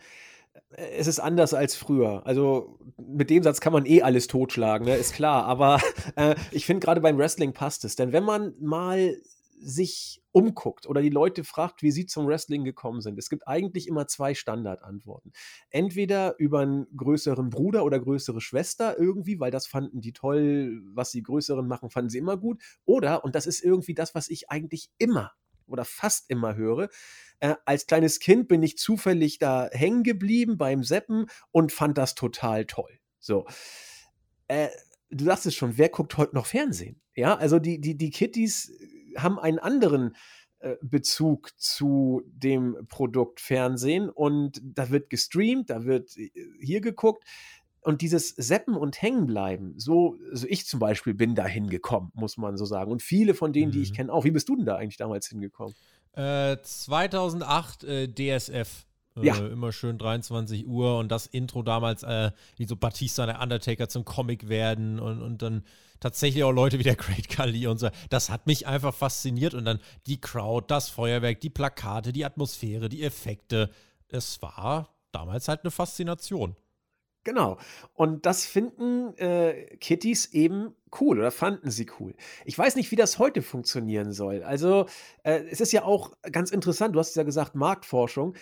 [0.78, 2.26] es ist anders als früher.
[2.26, 4.96] Also mit dem Satz kann man eh alles totschlagen, ne?
[4.96, 5.46] ist klar.
[5.46, 5.80] Aber
[6.16, 7.96] äh, ich finde gerade beim Wrestling passt es.
[7.96, 9.16] Denn wenn man mal
[9.58, 13.88] sich umguckt oder die Leute fragt, wie sie zum Wrestling gekommen sind, es gibt eigentlich
[13.88, 15.32] immer zwei Standardantworten.
[15.70, 21.12] Entweder über einen größeren Bruder oder größere Schwester irgendwie, weil das fanden die toll, was
[21.12, 22.62] die Größeren machen, fanden sie immer gut.
[22.84, 25.32] Oder, und das ist irgendwie das, was ich eigentlich immer
[25.68, 26.90] oder fast immer höre,
[27.40, 32.16] äh, als kleines Kind bin ich zufällig da hängen geblieben beim Seppen und fand das
[32.16, 33.00] total toll.
[33.20, 33.46] So.
[34.48, 34.70] Äh,
[35.10, 37.02] du sagst es schon, wer guckt heute noch Fernsehen?
[37.16, 38.72] Ja, also die, die, die Kitties
[39.18, 40.16] haben einen anderen
[40.60, 47.24] äh, Bezug zu dem Produkt Fernsehen und da wird gestreamt, da wird äh, hier geguckt.
[47.86, 52.58] Und dieses Seppen und Hängenbleiben, so, also ich zum Beispiel bin da hingekommen, muss man
[52.58, 52.92] so sagen.
[52.92, 53.74] Und viele von denen, mhm.
[53.74, 53.96] die ich mhm.
[53.96, 54.24] kenne, auch.
[54.24, 55.76] Wie bist du denn da eigentlich damals hingekommen?
[56.16, 58.88] 2008 äh, äh DSF.
[59.18, 59.38] Äh, ja.
[59.38, 64.04] immer schön 23 Uhr und das Intro damals, äh, wie so Batista, der Undertaker zum
[64.04, 65.64] Comic werden und, und dann
[66.00, 67.90] tatsächlich auch Leute wie der Great Kali und so.
[68.10, 72.90] Das hat mich einfach fasziniert und dann die Crowd, das Feuerwerk, die Plakate, die Atmosphäre,
[72.90, 73.70] die Effekte.
[74.08, 76.56] Es war damals halt eine Faszination.
[77.26, 77.58] Genau.
[77.96, 82.14] Und das finden äh, Kittys eben cool oder fanden sie cool.
[82.46, 84.44] Ich weiß nicht, wie das heute funktionieren soll.
[84.44, 84.86] Also,
[85.24, 88.36] äh, es ist ja auch ganz interessant, du hast ja gesagt, Marktforschung.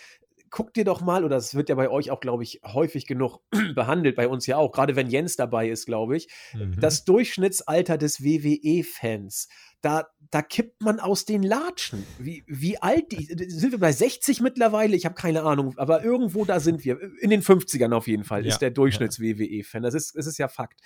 [0.50, 3.40] Guck dir doch mal, oder das wird ja bei euch auch, glaube ich, häufig genug
[3.74, 6.78] behandelt, bei uns ja auch, gerade wenn Jens dabei ist, glaube ich, mhm.
[6.78, 9.48] das Durchschnittsalter des WWE-Fans
[9.84, 12.04] da, da kippt man aus den Latschen.
[12.18, 14.96] Wie, wie alt die, sind wir bei 60 mittlerweile?
[14.96, 16.98] Ich habe keine Ahnung, aber irgendwo da sind wir.
[17.20, 19.82] In den 50ern auf jeden Fall ja, ist der Durchschnitts-WWE-Fan.
[19.82, 20.80] Das ist, das ist ja Fakt.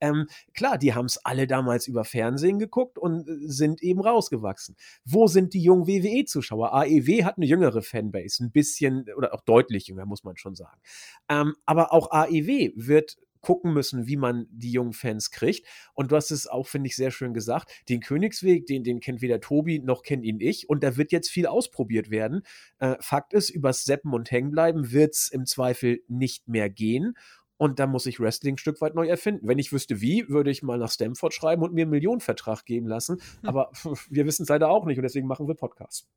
[0.00, 4.76] Ähm, klar, die haben es alle damals über Fernsehen geguckt und äh, sind eben rausgewachsen.
[5.04, 6.74] Wo sind die jungen WWE-Zuschauer?
[6.74, 10.80] AEW hat eine jüngere Fanbase, ein bisschen oder auch deutlich jünger, muss man schon sagen.
[11.30, 15.66] Ähm, aber auch AEW wird gucken müssen, wie man die jungen Fans kriegt.
[15.92, 17.70] Und du hast es auch, finde ich, sehr schön gesagt.
[17.88, 20.68] Den Königsweg, den, den kennt weder Tobi noch kennt ihn ich.
[20.68, 22.42] Und da wird jetzt viel ausprobiert werden.
[22.78, 27.14] Äh, Fakt ist, übers Seppen und Hängenbleiben wird es im Zweifel nicht mehr gehen.
[27.58, 29.46] Und da muss ich Wrestling ein Stück weit neu erfinden.
[29.46, 32.86] Wenn ich wüsste, wie, würde ich mal nach Stamford schreiben und mir einen Millionenvertrag geben
[32.86, 33.18] lassen.
[33.40, 33.48] Hm.
[33.48, 33.70] Aber
[34.10, 36.08] wir wissen es leider auch nicht und deswegen machen wir Podcasts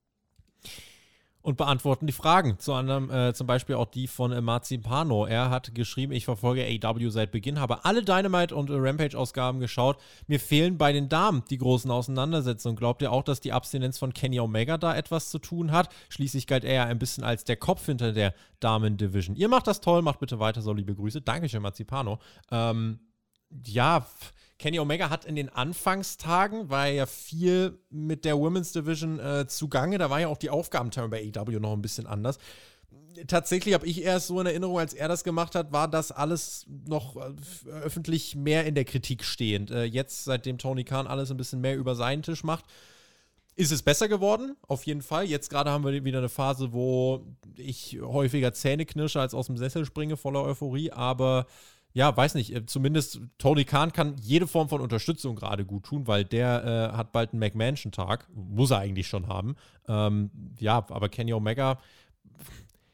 [1.46, 2.58] und beantworten die Fragen.
[2.58, 5.28] Zu anderem äh, zum Beispiel auch die von äh, Marzipano.
[5.28, 9.98] Er hat geschrieben, ich verfolge AW seit Beginn, habe alle Dynamite und äh, Rampage-Ausgaben geschaut.
[10.26, 12.76] Mir fehlen bei den Damen die großen Auseinandersetzungen.
[12.76, 15.90] Glaubt ihr auch, dass die Abstinenz von Kenny Omega da etwas zu tun hat?
[16.10, 19.36] Schließlich galt er ja ein bisschen als der Kopf hinter der Damen-Division.
[19.36, 21.22] Ihr macht das toll, macht bitte weiter so, liebe Grüße.
[21.22, 22.18] Dankeschön, Marzipano.
[22.50, 23.02] Ähm,
[23.68, 24.08] ja,
[24.58, 29.98] Kenny Omega hat in den Anfangstagen, war ja viel mit der Women's Division äh, zugange.
[29.98, 32.38] Da war ja auch die Aufgabenteilung bei AEW noch ein bisschen anders.
[33.28, 36.66] Tatsächlich habe ich erst so in Erinnerung, als er das gemacht hat, war das alles
[36.88, 39.72] noch äh, öffentlich mehr in der Kritik stehend.
[39.72, 42.66] Äh, jetzt, seitdem Tony Khan alles ein bisschen mehr über seinen Tisch macht,
[43.58, 45.26] ist es besser geworden, auf jeden Fall.
[45.26, 47.26] Jetzt gerade haben wir wieder eine Phase, wo
[47.56, 51.46] ich häufiger Zähne knirsche als aus dem Sessel springe, voller Euphorie, aber
[51.96, 56.08] ja, weiß nicht, äh, zumindest Tony Khan kann jede Form von Unterstützung gerade gut tun,
[56.08, 59.56] weil der äh, hat bald einen McMansion-Tag, muss er eigentlich schon haben.
[59.88, 60.30] Ähm,
[60.60, 61.80] ja, aber Kenny Omega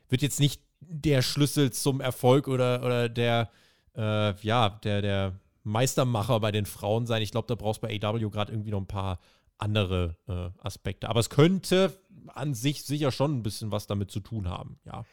[0.08, 3.50] wird jetzt nicht der Schlüssel zum Erfolg oder, oder der,
[3.98, 5.34] äh, ja, der, der
[5.64, 7.24] Meistermacher bei den Frauen sein.
[7.24, 9.20] Ich glaube, da brauchst du bei AW gerade irgendwie noch ein paar
[9.58, 11.10] andere äh, Aspekte.
[11.10, 11.98] Aber es könnte
[12.28, 15.06] an sich sicher schon ein bisschen was damit zu tun haben, ja.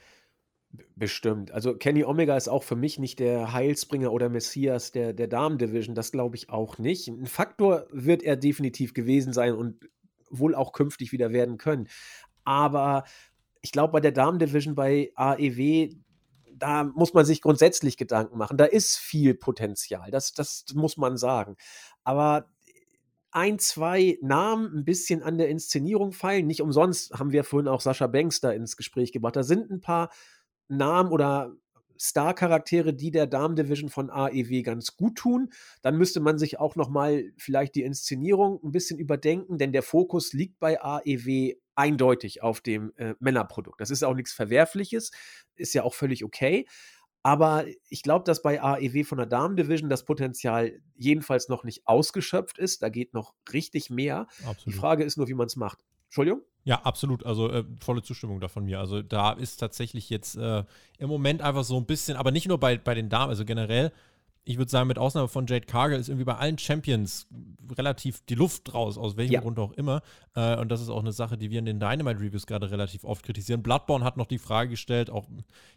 [0.97, 1.53] Bestimmt.
[1.53, 5.95] Also Kenny Omega ist auch für mich nicht der Heilsbringer oder Messias der, der Damen-Division.
[5.95, 7.09] Das glaube ich auch nicht.
[7.09, 9.89] Ein Faktor wird er definitiv gewesen sein und
[10.31, 11.89] wohl auch künftig wieder werden können.
[12.45, 13.05] Aber
[13.63, 15.91] ich glaube, bei der Damen-Division bei AEW,
[16.53, 18.57] da muss man sich grundsätzlich Gedanken machen.
[18.57, 20.11] Da ist viel Potenzial.
[20.11, 21.57] Das, das muss man sagen.
[22.05, 22.49] Aber
[23.31, 26.47] ein, zwei Namen ein bisschen an der Inszenierung feilen.
[26.47, 29.37] Nicht umsonst haben wir vorhin auch Sascha Banks da ins Gespräch gebracht.
[29.37, 30.11] Da sind ein paar
[30.69, 31.55] Namen oder
[32.01, 35.51] Star-Charaktere, die der Damen-Division von AEW ganz gut tun.
[35.83, 39.83] Dann müsste man sich auch noch mal vielleicht die Inszenierung ein bisschen überdenken, denn der
[39.83, 43.81] Fokus liegt bei AEW eindeutig auf dem äh, Männerprodukt.
[43.81, 45.11] Das ist auch nichts Verwerfliches,
[45.57, 46.67] ist ja auch völlig okay.
[47.23, 52.59] Aber ich glaube, dass bei AEW von der Damen-Division das Potenzial jedenfalls noch nicht ausgeschöpft
[52.59, 52.83] ist.
[52.83, 54.29] Da geht noch richtig mehr.
[54.47, 54.67] Absolut.
[54.67, 55.85] Die Frage ist nur, wie man es macht.
[56.09, 56.43] Entschuldigung?
[56.65, 57.25] Ja, absolut.
[57.25, 58.79] Also äh, volle Zustimmung da von mir.
[58.79, 60.65] Also da ist tatsächlich jetzt äh,
[60.99, 63.93] im Moment einfach so ein bisschen, aber nicht nur bei, bei den Damen, also generell
[64.49, 67.27] ich würde sagen, mit Ausnahme von Jade Cargill ist irgendwie bei allen Champions
[67.77, 69.41] relativ die Luft raus, aus welchem ja.
[69.41, 70.01] Grund auch immer.
[70.35, 73.05] Äh, und das ist auch eine Sache, die wir in den Dynamite Reviews gerade relativ
[73.05, 73.63] oft kritisieren.
[73.63, 75.27] Bloodborne hat noch die Frage gestellt, auch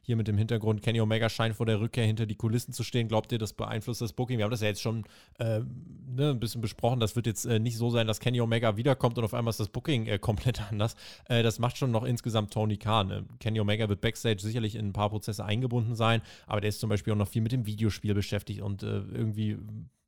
[0.01, 3.09] hier mit dem Hintergrund, Kenny Omega scheint vor der Rückkehr hinter die Kulissen zu stehen.
[3.09, 4.37] Glaubt ihr, das beeinflusst das Booking?
[4.37, 5.03] Wir haben das ja jetzt schon
[5.37, 5.59] äh,
[6.07, 7.01] ne, ein bisschen besprochen.
[7.01, 9.59] Das wird jetzt äh, nicht so sein, dass Kenny Omega wiederkommt und auf einmal ist
[9.59, 10.95] das Booking äh, komplett anders.
[11.27, 13.11] Äh, das macht schon noch insgesamt Tony Khan.
[13.11, 16.79] Äh, Kenny Omega wird Backstage sicherlich in ein paar Prozesse eingebunden sein, aber der ist
[16.79, 19.57] zum Beispiel auch noch viel mit dem Videospiel beschäftigt und äh, irgendwie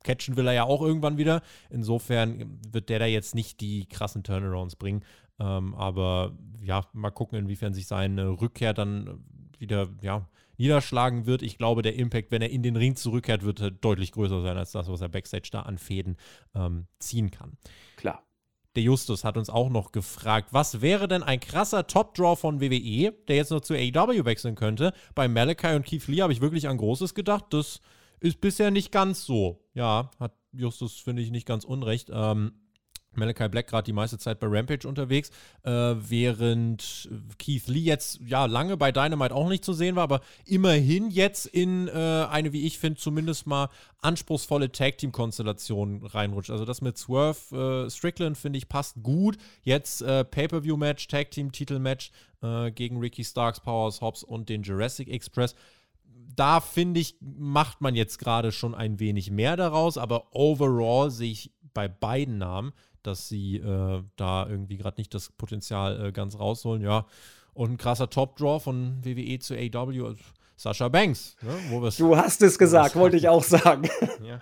[0.04, 1.42] catchen will er ja auch irgendwann wieder.
[1.70, 5.04] Insofern wird der da jetzt nicht die krassen Turnarounds bringen.
[5.40, 9.24] Ähm, aber ja, mal gucken, inwiefern sich seine Rückkehr dann
[9.58, 10.28] wieder ja,
[10.58, 11.42] niederschlagen wird.
[11.42, 14.72] Ich glaube, der Impact, wenn er in den Ring zurückkehrt, wird deutlich größer sein als
[14.72, 16.18] das, was er Backstage da an Fäden
[16.54, 17.58] ähm, ziehen kann.
[17.96, 18.24] Klar.
[18.76, 23.12] Der Justus hat uns auch noch gefragt, was wäre denn ein krasser Top-Draw von WWE,
[23.28, 24.94] der jetzt noch zu AEW wechseln könnte?
[25.14, 27.46] Bei Malachi und Keith Lee habe ich wirklich an Großes gedacht.
[27.52, 27.82] Das
[28.24, 29.60] ist bisher nicht ganz so.
[29.74, 32.10] Ja, hat Justus, finde ich, nicht ganz unrecht.
[32.12, 32.54] Ähm,
[33.16, 35.30] Malachi Black gerade die meiste Zeit bei Rampage unterwegs,
[35.64, 40.22] äh, während Keith Lee jetzt ja lange bei Dynamite auch nicht zu sehen war, aber
[40.46, 43.70] immerhin jetzt in äh, eine, wie ich finde, zumindest mal
[44.02, 46.50] anspruchsvolle Tag-Team-Konstellation reinrutscht.
[46.50, 49.38] Also das mit Swerve äh, Strickland finde ich passt gut.
[49.62, 52.12] Jetzt äh, Pay-Per-View-Match, Tag-Team-Titel-Match
[52.42, 55.56] äh, gegen Ricky Starks, Powers Hobbs und den Jurassic Express
[56.36, 61.32] da finde ich, macht man jetzt gerade schon ein wenig mehr daraus, aber overall sehe
[61.32, 66.40] ich bei beiden Namen, dass sie äh, da irgendwie gerade nicht das Potenzial äh, ganz
[66.40, 66.82] rausholen.
[66.82, 67.06] Ja,
[67.54, 70.24] und ein krasser Top-Draw von WWE zu AW, also
[70.56, 71.36] Sascha Banks.
[71.42, 73.90] Ne, du hast es gesagt, wollte ich auch sagen.
[74.24, 74.42] Ja.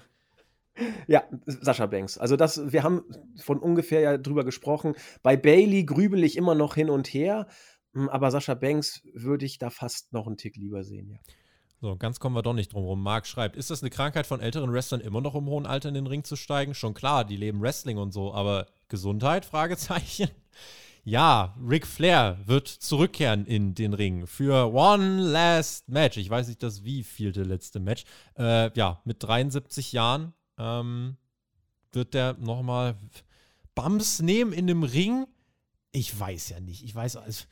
[1.06, 2.18] Ja, Sascha Banks.
[2.18, 3.04] Also das, wir haben
[3.38, 4.96] von ungefähr ja drüber gesprochen.
[5.22, 7.48] Bei Bailey grübel ich immer noch hin und her,
[7.94, 11.18] hm, aber Sascha Banks würde ich da fast noch einen Tick lieber sehen, ja.
[11.82, 13.02] So, ganz kommen wir doch nicht drum rum.
[13.02, 15.96] Marc schreibt, ist das eine Krankheit von älteren Wrestlern, immer noch im hohen Alter in
[15.96, 16.76] den Ring zu steigen?
[16.76, 19.46] Schon klar, die leben Wrestling und so, aber Gesundheit?
[19.52, 20.30] Fragezeichen.
[21.04, 26.18] Ja, Ric Flair wird zurückkehren in den Ring für One Last Match.
[26.18, 28.04] Ich weiß nicht, das wie vielte letzte Match.
[28.38, 31.18] Äh, ja, mit 73 Jahren ähm,
[31.92, 32.96] wird der nochmal
[33.74, 35.26] Bums nehmen in dem Ring.
[35.92, 36.84] Ich weiß ja nicht.
[36.84, 37.46] Ich weiß, also,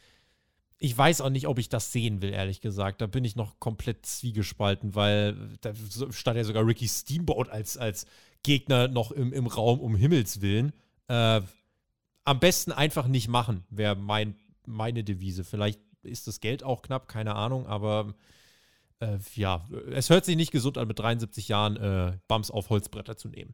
[0.79, 3.01] ich weiß auch nicht, ob ich das sehen will, ehrlich gesagt.
[3.01, 5.73] Da bin ich noch komplett zwiegespalten, weil da
[6.09, 8.05] stand ja sogar Ricky Steamboat als, als
[8.43, 10.71] Gegner noch im, im Raum, um Himmels Willen.
[11.09, 11.41] Äh,
[12.23, 15.43] am besten einfach nicht machen, wäre mein, meine Devise.
[15.43, 18.13] Vielleicht ist das Geld auch knapp, keine Ahnung, aber
[18.99, 23.17] äh, ja, es hört sich nicht gesund an, mit 73 Jahren äh, Bums auf Holzbretter
[23.17, 23.53] zu nehmen.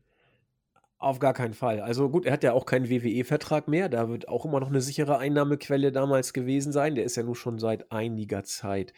[1.06, 1.82] Auf gar keinen Fall.
[1.82, 3.90] Also gut, er hat ja auch keinen WWE-Vertrag mehr.
[3.90, 6.96] Da wird auch immer noch eine sichere Einnahmequelle damals gewesen sein.
[6.96, 8.92] Der ist ja nun schon seit einiger Zeit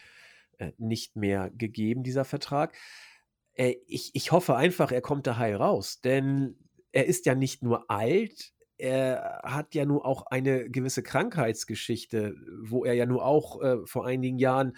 [0.58, 2.74] äh, nicht mehr gegeben, dieser Vertrag.
[3.56, 6.00] Äh, ich, ich hoffe einfach, er kommt da heil raus.
[6.00, 6.56] Denn
[6.94, 12.86] er ist ja nicht nur alt, er hat ja nur auch eine gewisse Krankheitsgeschichte, wo
[12.86, 14.78] er ja nur auch äh, vor einigen Jahren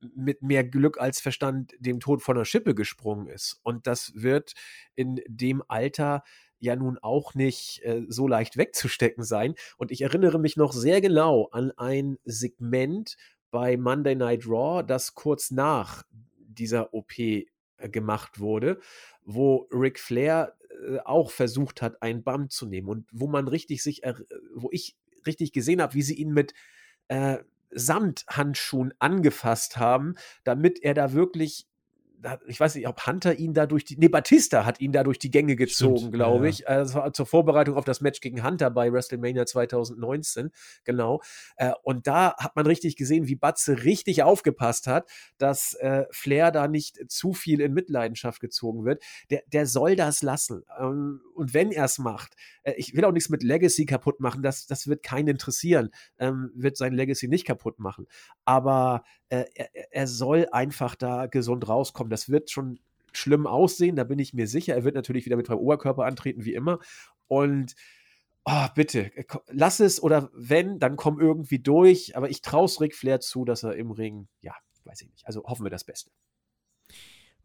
[0.00, 3.60] mit mehr Glück als Verstand dem Tod von der Schippe gesprungen ist.
[3.62, 4.54] Und das wird
[4.94, 6.22] in dem Alter
[6.64, 9.54] ja nun auch nicht äh, so leicht wegzustecken sein.
[9.76, 13.16] Und ich erinnere mich noch sehr genau an ein Segment
[13.50, 16.02] bei Monday Night Raw, das kurz nach
[16.36, 17.46] dieser OP äh,
[17.82, 18.80] gemacht wurde,
[19.22, 20.56] wo Ric Flair
[20.88, 24.02] äh, auch versucht hat, einen Bump zu nehmen und wo man richtig sich,
[24.54, 24.96] wo ich
[25.26, 26.54] richtig gesehen habe, wie sie ihn mit
[27.08, 27.38] äh,
[27.70, 31.66] Samthandschuhen angefasst haben, damit er da wirklich
[32.46, 35.18] ich weiß nicht, ob Hunter ihn da durch die, nee, Batista hat ihn da durch
[35.18, 36.60] die Gänge gezogen, glaube ich.
[36.60, 36.68] Ja.
[36.68, 40.50] Also zur Vorbereitung auf das Match gegen Hunter bei WrestleMania 2019,
[40.84, 41.20] genau.
[41.56, 46.50] Äh, und da hat man richtig gesehen, wie Batze richtig aufgepasst hat, dass äh, Flair
[46.50, 49.02] da nicht zu viel in Mitleidenschaft gezogen wird.
[49.30, 50.64] Der, der soll das lassen.
[50.78, 54.42] Ähm, und wenn er es macht, äh, ich will auch nichts mit Legacy kaputt machen,
[54.42, 58.06] das, das wird keinen interessieren, ähm, wird sein Legacy nicht kaputt machen.
[58.44, 59.48] Aber er,
[59.90, 62.10] er soll einfach da gesund rauskommen.
[62.14, 62.78] Das wird schon
[63.12, 64.74] schlimm aussehen, da bin ich mir sicher.
[64.74, 66.78] Er wird natürlich wieder mit freiem Oberkörper antreten, wie immer.
[67.26, 67.74] Und
[68.44, 72.16] oh, bitte, äh, lass es oder wenn, dann komm irgendwie durch.
[72.16, 74.54] Aber ich traue Ric Flair zu, dass er im Ring, ja,
[74.84, 75.26] weiß ich nicht.
[75.26, 76.10] Also hoffen wir das Beste.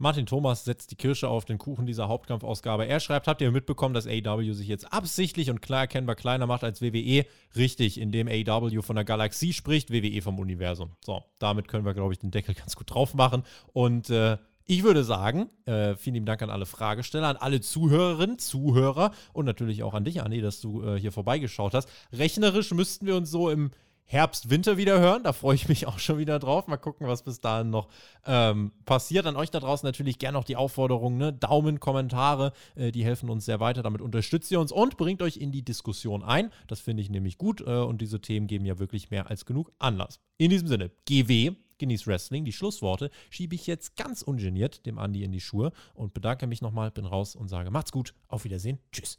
[0.01, 2.86] Martin Thomas setzt die Kirsche auf den Kuchen dieser Hauptkampfausgabe.
[2.86, 6.63] Er schreibt, habt ihr mitbekommen, dass AEW sich jetzt absichtlich und klar erkennbar kleiner macht
[6.63, 7.26] als WWE?
[7.57, 10.91] Richtig, indem AEW von der Galaxie spricht, WWE vom Universum.
[11.03, 13.43] So, damit können wir, glaube ich, den Deckel ganz gut drauf machen.
[13.74, 14.38] Und äh,
[14.70, 19.45] ich würde sagen, äh, vielen lieben Dank an alle Fragesteller, an alle Zuhörerinnen, Zuhörer und
[19.45, 21.89] natürlich auch an dich, Anni, dass du äh, hier vorbeigeschaut hast.
[22.13, 23.72] Rechnerisch müssten wir uns so im
[24.05, 25.24] Herbst, Winter wieder hören.
[25.24, 26.67] Da freue ich mich auch schon wieder drauf.
[26.67, 27.88] Mal gucken, was bis dahin noch
[28.28, 29.26] ähm, passiert.
[29.26, 31.34] An euch da draußen natürlich gerne noch die Aufforderung, ne?
[31.34, 33.82] Daumen, Kommentare, äh, die helfen uns sehr weiter.
[33.82, 36.51] Damit unterstützt ihr uns und bringt euch in die Diskussion ein.
[36.67, 39.72] Das finde ich nämlich gut äh, und diese Themen geben ja wirklich mehr als genug
[39.80, 40.20] Anlass.
[40.38, 42.46] In diesem Sinne, GW, genieß Wrestling.
[42.46, 46.62] Die Schlussworte schiebe ich jetzt ganz ungeniert dem Andi in die Schuhe und bedanke mich
[46.62, 49.18] nochmal, bin raus und sage, macht's gut, auf Wiedersehen, tschüss.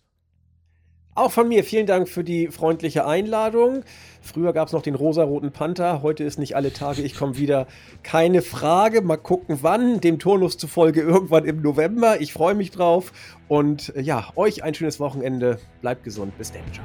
[1.17, 3.83] Auch von mir vielen Dank für die freundliche Einladung.
[4.23, 7.67] Früher gab es noch den rosaroten Panther, heute ist nicht alle Tage, ich komme wieder.
[8.05, 12.21] Keine Frage, mal gucken wann, dem Turnus zufolge irgendwann im November.
[12.21, 13.13] Ich freue mich drauf
[13.49, 15.59] und äh, ja, euch ein schönes Wochenende.
[15.81, 16.85] Bleibt gesund, bis dann, ciao.